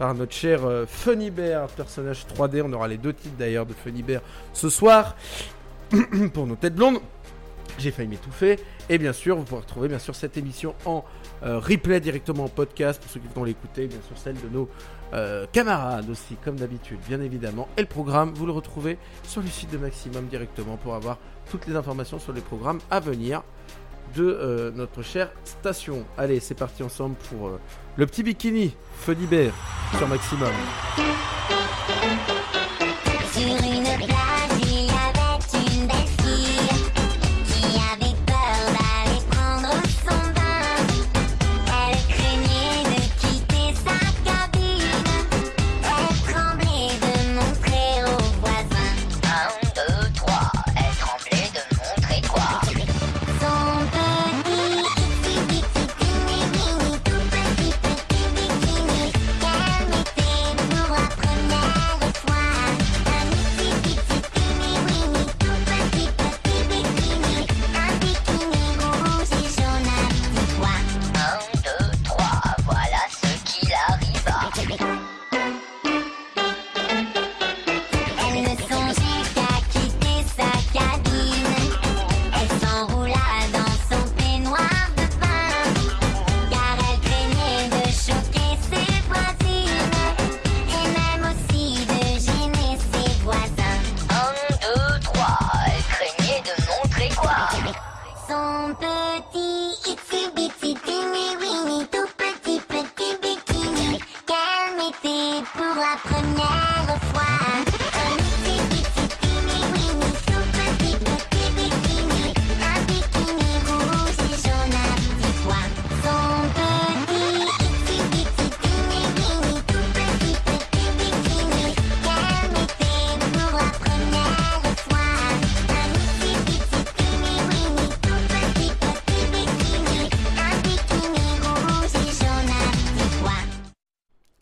[0.00, 2.62] par notre cher euh, Funny Bear, personnage 3D.
[2.64, 4.22] On aura les deux titres d'ailleurs de Funny Bear
[4.54, 5.14] ce soir
[6.32, 7.00] pour nos têtes blondes.
[7.78, 8.58] J'ai failli m'étouffer.
[8.88, 11.04] Et bien sûr, vous pourrez retrouver bien sûr cette émission en
[11.42, 13.86] euh, replay directement en podcast pour ceux qui vont l'écouter.
[13.86, 14.68] Bien sûr, celle de nos
[15.12, 17.68] euh, camarades aussi, comme d'habitude, bien évidemment.
[17.76, 21.18] Et le programme, vous le retrouvez sur le site de Maximum directement pour avoir
[21.50, 23.42] toutes les informations sur les programmes à venir
[24.14, 26.04] de euh, notre chère station.
[26.18, 27.52] Allez, c'est parti ensemble pour
[27.96, 29.52] le petit bikini Funny Bear
[29.96, 30.52] sur Maximum.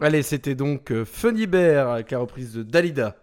[0.09, 3.15] Allez, c'était donc euh, Funny Bear avec la reprise de Dalida.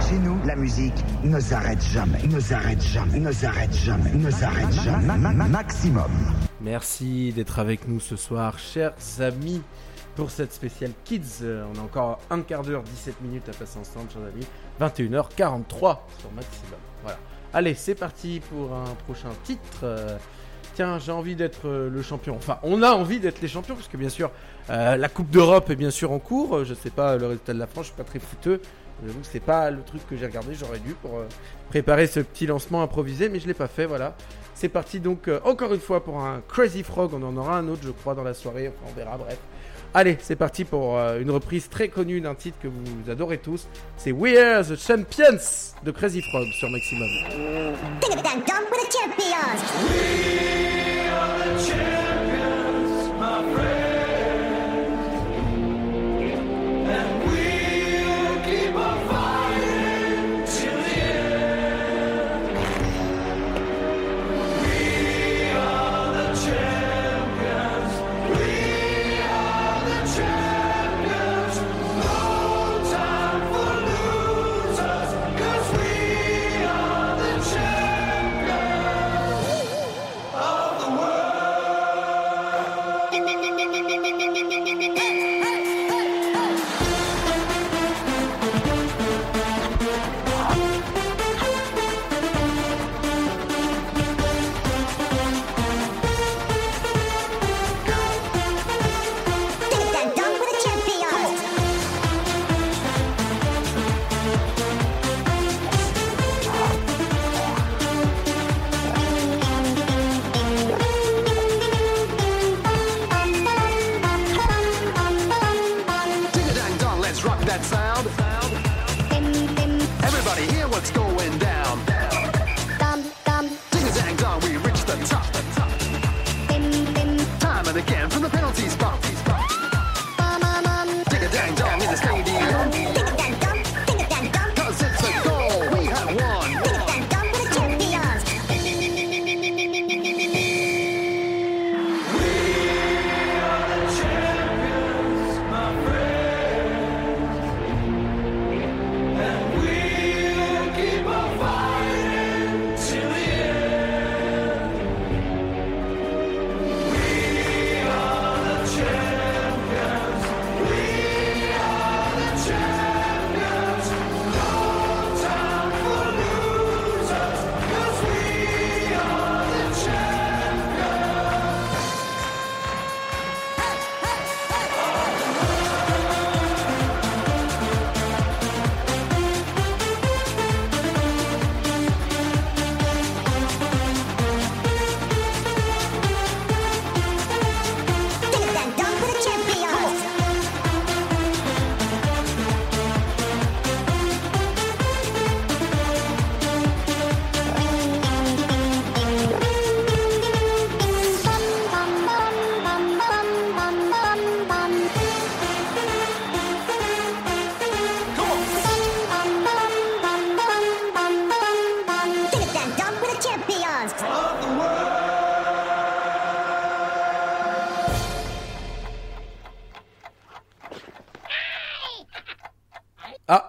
[0.00, 0.92] Chez nous, la musique
[1.22, 5.06] ne s'arrête jamais, ne s'arrête jamais, ne s'arrête jamais, ne s'arrête jamais.
[5.06, 6.10] Ma- ma- ma- Maximum.
[6.60, 9.62] Merci d'être avec nous ce soir, chers amis,
[10.16, 11.22] pour cette spéciale Kids.
[11.42, 14.44] Euh, on a encore un quart d'heure, 17 minutes à passer ensemble, chers amis.
[14.80, 16.80] 21h43 sur Maximum.
[17.04, 17.18] Voilà.
[17.52, 19.84] Allez, c'est parti pour un prochain titre.
[20.74, 22.34] Tiens, j'ai envie d'être euh, le champion.
[22.34, 24.30] Enfin, on a envie d'être les champions, parce que bien sûr,
[24.70, 26.56] euh, la Coupe d'Europe est bien sûr en cours.
[26.56, 28.60] Euh, Je sais pas le résultat de la France, je suis pas très fouteux.
[29.06, 31.20] J'avoue que c'est pas le truc que j'ai regardé, j'aurais dû pour
[31.68, 34.16] préparer ce petit lancement improvisé, mais je l'ai pas fait, voilà.
[34.54, 37.82] C'est parti donc encore une fois pour un Crazy Frog, on en aura un autre
[37.82, 39.36] je crois dans la soirée, on verra, bref.
[39.96, 43.68] Allez, c'est parti pour euh, une reprise très connue d'un titre que vous adorez tous.
[43.96, 45.38] C'est We Are the Champions
[45.84, 47.08] de Crazy Frog sur Maximum.
[48.00, 49.84] The champions.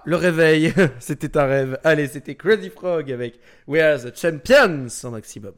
[0.06, 1.80] Le réveil, c'était un rêve.
[1.84, 5.54] Allez, c'était Crazy Frog avec Where's the Champions en maximum.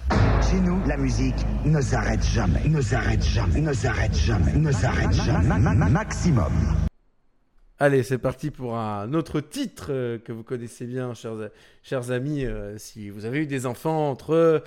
[0.49, 5.13] Chez nous, la musique ne s'arrête jamais, ne s'arrête jamais, ne s'arrête jamais, ne s'arrête
[5.13, 5.47] jamais.
[5.47, 6.51] Ma- ma- ma- Maximum.
[7.79, 11.49] Allez, c'est parti pour un autre titre euh, que vous connaissez bien, chers,
[11.83, 14.63] chers amis, euh, si vous avez eu des enfants entre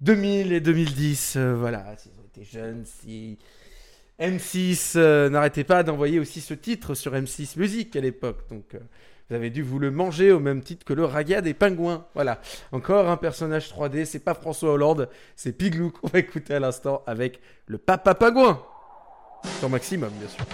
[0.00, 1.34] 2000 et 2010.
[1.36, 3.38] euh, voilà, s'ils ont été jeunes, si
[4.18, 8.40] M6 euh, n'arrêtait pas d'envoyer aussi ce titre sur M6 Musique à l'époque.
[8.50, 8.78] Donc, euh,
[9.30, 12.04] vous avez dû vous le manger au même titre que le raga des pingouins.
[12.14, 12.40] Voilà,
[12.72, 17.02] encore un personnage 3D, c'est pas François Hollande, c'est Piglou qu'on va écouter à l'instant
[17.06, 18.60] avec le papa pingouin.
[19.60, 20.44] Sur Maximum, bien sûr.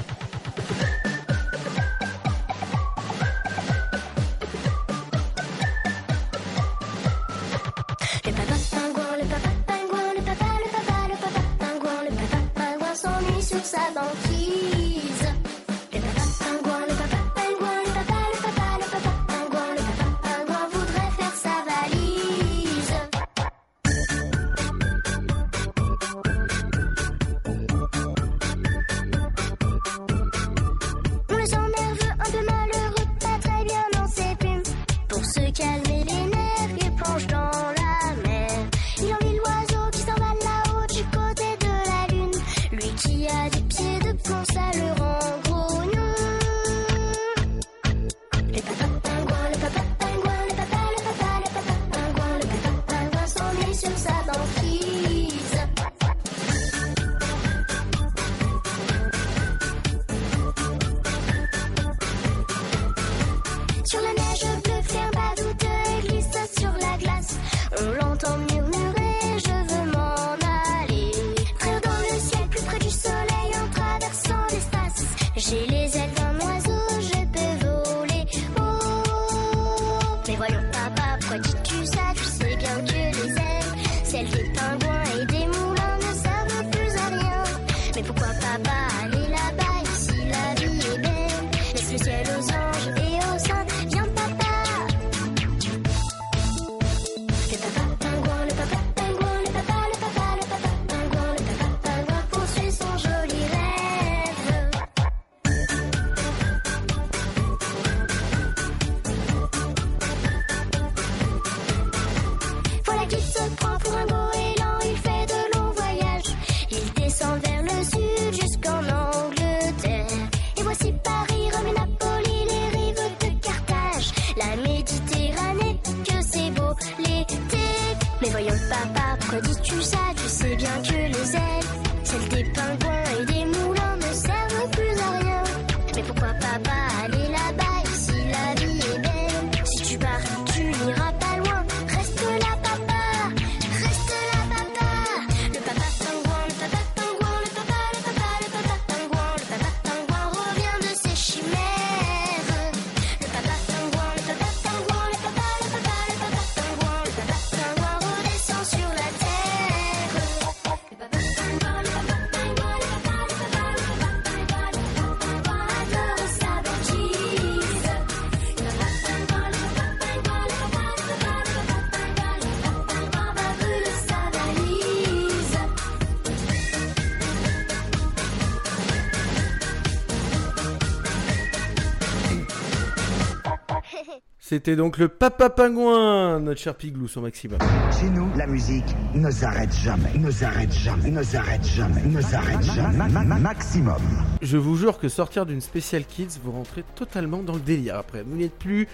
[184.67, 187.61] C'était donc le papa pingouin, notre cher Piglou, son maximum.
[188.01, 192.63] Chez nous, la musique ne s'arrête jamais, ne s'arrête jamais, ne s'arrête jamais, ne s'arrête
[192.65, 192.97] jamais.
[192.97, 194.03] Ma- ma- ma- Maximum.
[194.43, 198.25] Je vous jure que sortir d'une spéciale kids, vous rentrez totalement dans le délire après.
[198.25, 198.89] Vous n'êtes plus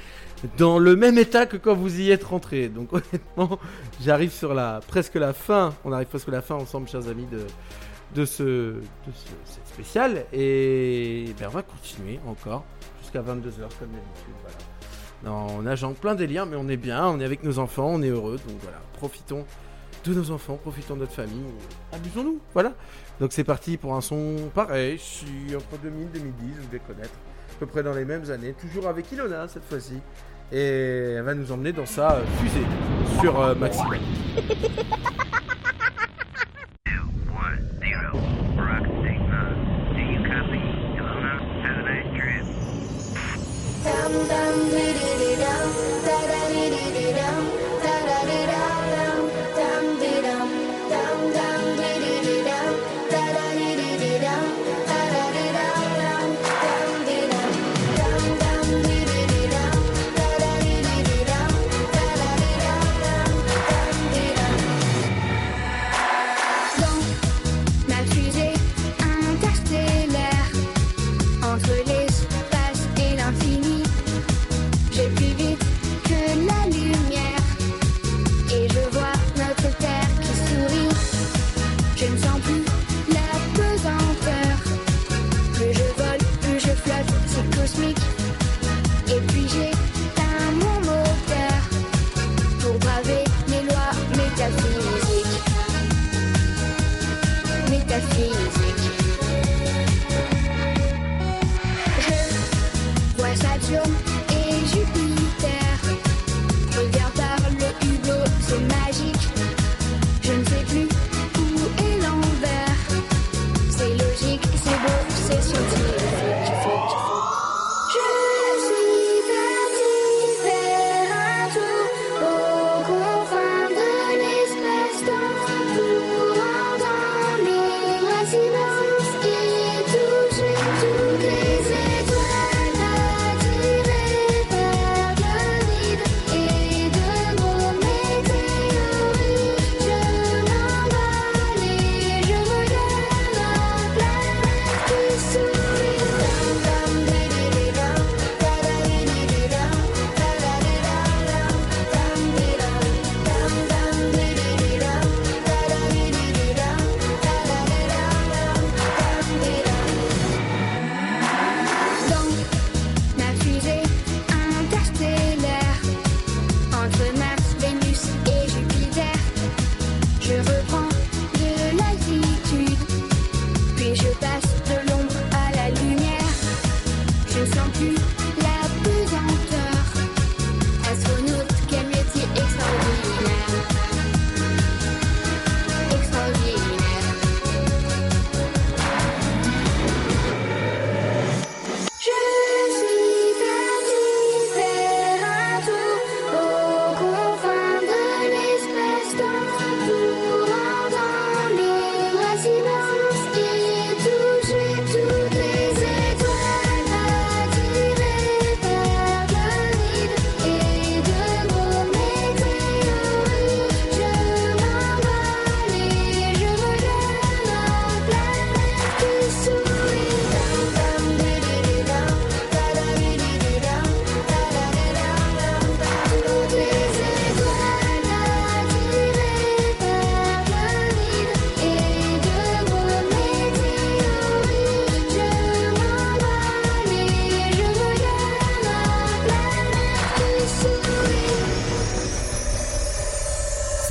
[0.59, 2.69] dans le même état que quand vous y êtes rentré.
[2.69, 3.59] Donc honnêtement,
[4.03, 5.73] j'arrive sur la presque la fin.
[5.87, 7.47] On arrive presque à la fin ensemble, chers amis, de,
[8.15, 8.83] de, ce, de
[9.15, 10.27] ce- cette spéciale.
[10.35, 12.63] Et ben, on va continuer encore
[13.01, 14.35] jusqu'à 22h comme d'habitude.
[14.43, 14.59] Voilà.
[15.25, 18.03] Non, on nage plein délire, mais on est bien, on est avec nos enfants, on
[18.03, 18.39] est heureux.
[18.47, 19.45] Donc voilà, profitons
[20.05, 21.45] de nos enfants, profitons de notre famille.
[21.93, 22.73] Amusons-nous, voilà.
[23.21, 27.15] Donc c'est parti pour un son pareil, si entre 2000 et 2010, vous devez connaître.
[27.55, 30.01] À peu près dans les mêmes années, toujours avec Ilona cette fois-ci.
[30.51, 32.67] Et elle va nous emmener dans sa fusée
[33.21, 33.55] sur euh,
[43.85, 45.71] Dum dum dee dee dum,
[46.07, 46.42] da da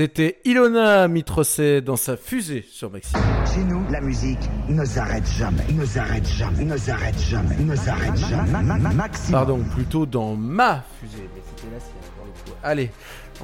[0.01, 3.21] C'était Ilona Mitrocé dans sa fusée sur Maximum.
[3.53, 8.17] Chez nous, la musique ne s'arrête jamais, ne s'arrête jamais, ne s'arrête jamais, ne s'arrête
[8.17, 8.49] jamais.
[8.49, 9.31] Ma- ma- ma- Maximum.
[9.31, 12.57] Pardon, plutôt dans ma fusée, mais c'était la sienne pour le coup.
[12.63, 12.89] Allez,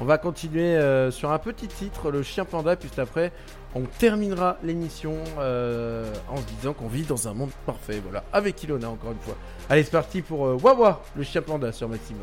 [0.00, 3.30] on va continuer euh, sur un petit titre, le chien panda, puis après
[3.76, 8.60] on terminera l'émission euh, en se disant qu'on vit dans un monde parfait, voilà, avec
[8.64, 9.36] Ilona encore une fois.
[9.70, 12.22] Allez, c'est parti pour euh, Wawa, le chien panda sur Maximum.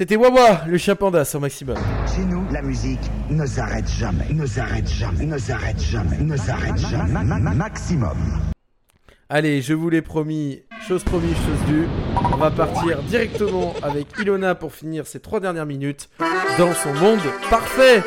[0.00, 1.76] C'était Wawa, le chien panda sur Maximum.
[2.06, 6.78] Chez nous, la musique ne s'arrête jamais, ne s'arrête jamais, ne s'arrête jamais, ne s'arrête
[6.78, 7.12] jamais.
[7.12, 8.16] Ma- ma- ma- Maximum.
[9.28, 11.86] Allez, je vous l'ai promis, chose promise, chose due.
[12.32, 16.08] On va partir directement avec Ilona pour finir ces trois dernières minutes
[16.56, 17.20] dans son monde
[17.50, 18.02] parfait.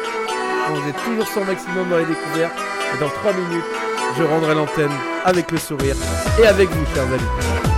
[0.71, 2.57] On est toujours sur maximum dans les découvertes.
[2.95, 3.65] Et dans trois minutes,
[4.17, 4.89] je rendrai l'antenne
[5.25, 5.95] avec le sourire
[6.41, 7.72] et avec vous, chers amis.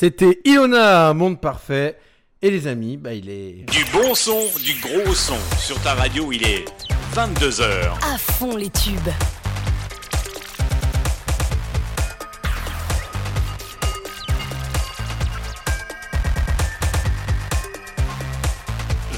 [0.00, 1.98] C'était Iona, Monde Parfait.
[2.40, 3.68] Et les amis, bah il est...
[3.68, 5.34] Du bon son, du gros son.
[5.58, 6.66] Sur ta radio, il est
[7.14, 7.98] 22h.
[8.04, 8.94] À fond les tubes.–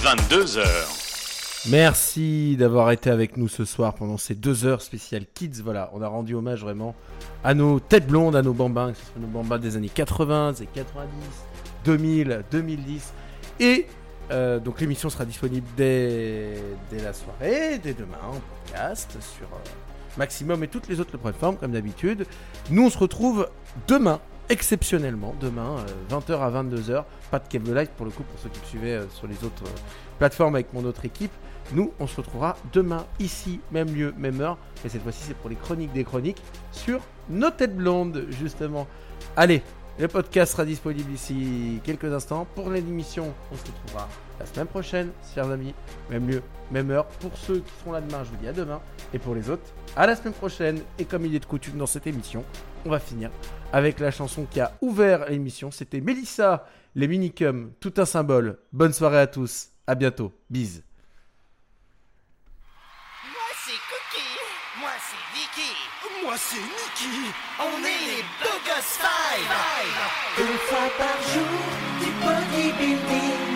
[0.02, 0.64] 22h.
[1.68, 5.60] Merci d'avoir été avec nous ce soir pendant ces deux heures spéciales Kids.
[5.62, 6.94] Voilà, on a rendu hommage vraiment
[7.44, 10.52] à nos têtes blondes, à nos bambins, que ce soit nos bambins des années 80,
[10.52, 11.10] des 90,
[11.84, 13.12] 2000, 2010.
[13.60, 13.86] Et
[14.30, 16.54] euh, donc l'émission sera disponible dès,
[16.90, 19.70] dès la soirée, dès demain en podcast sur euh,
[20.16, 22.26] Maximum et toutes les autres plateformes comme d'habitude.
[22.70, 23.48] Nous on se retrouve
[23.86, 27.04] demain, exceptionnellement, demain, euh, 20h à 22h.
[27.30, 29.26] Pas de Kev le Live pour le coup, pour ceux qui me suivaient euh, sur
[29.26, 29.78] les autres euh,
[30.18, 31.32] plateformes avec mon autre équipe.
[31.72, 34.58] Nous, on se retrouvera demain, ici, même lieu, même heure.
[34.84, 36.42] Et cette fois-ci, c'est pour les chroniques des chroniques
[36.72, 38.88] sur nos têtes blondes, justement.
[39.36, 39.62] Allez,
[39.98, 42.46] le podcast sera disponible ici quelques instants.
[42.54, 45.74] Pour l'émission, on se retrouvera la semaine prochaine, chers amis.
[46.08, 47.06] Même lieu, même heure.
[47.06, 48.80] Pour ceux qui seront là demain, je vous dis à demain.
[49.12, 49.62] Et pour les autres,
[49.96, 50.80] à la semaine prochaine.
[50.98, 52.44] Et comme il est de coutume dans cette émission,
[52.86, 53.30] on va finir
[53.72, 55.70] avec la chanson qui a ouvert l'émission.
[55.70, 58.58] C'était Mélissa, les minicums, tout un symbole.
[58.72, 59.68] Bonne soirée à tous.
[59.86, 60.32] À bientôt.
[60.48, 60.82] Bise.
[63.24, 63.32] Moi
[63.64, 65.72] c'est Cookie, moi c'est Vicky,
[66.30, 67.32] moi c'est Nicky.
[67.58, 69.52] On est les Bogos Five.
[70.38, 71.60] Deux fois par jour
[72.00, 73.46] du bodybuilding,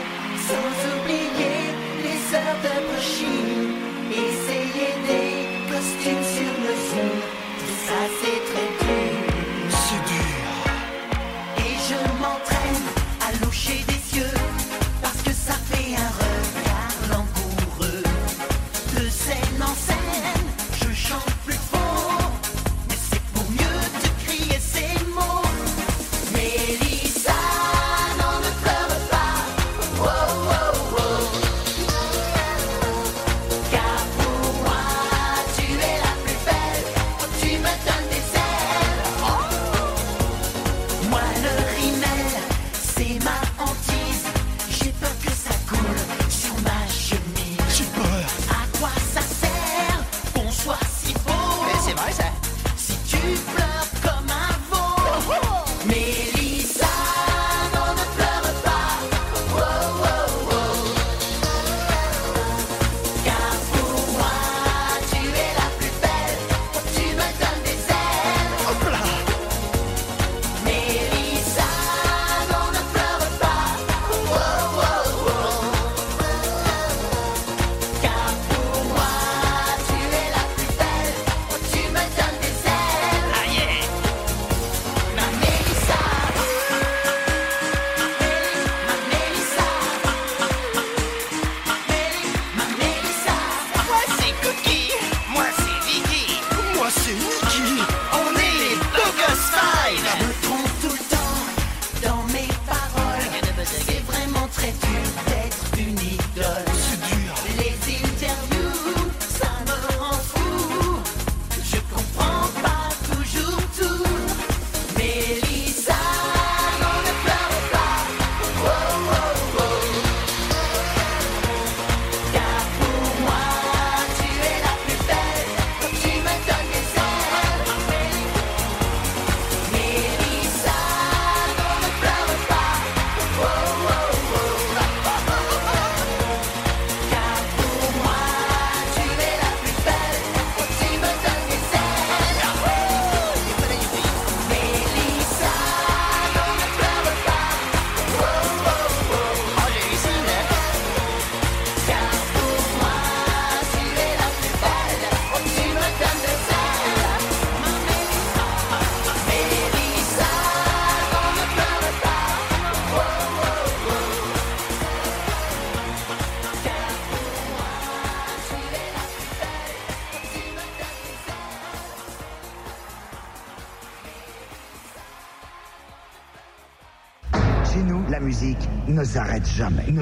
[0.49, 1.61] sans oublier
[2.05, 3.77] les heures de brushing.
[4.11, 5.31] Essayer des
[5.71, 6.54] costumes sur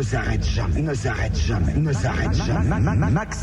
[0.03, 2.81] ne s'arrête jamais, ne s'arrête jamais, ne s'arrête jamais.
[2.81, 3.39] Maxi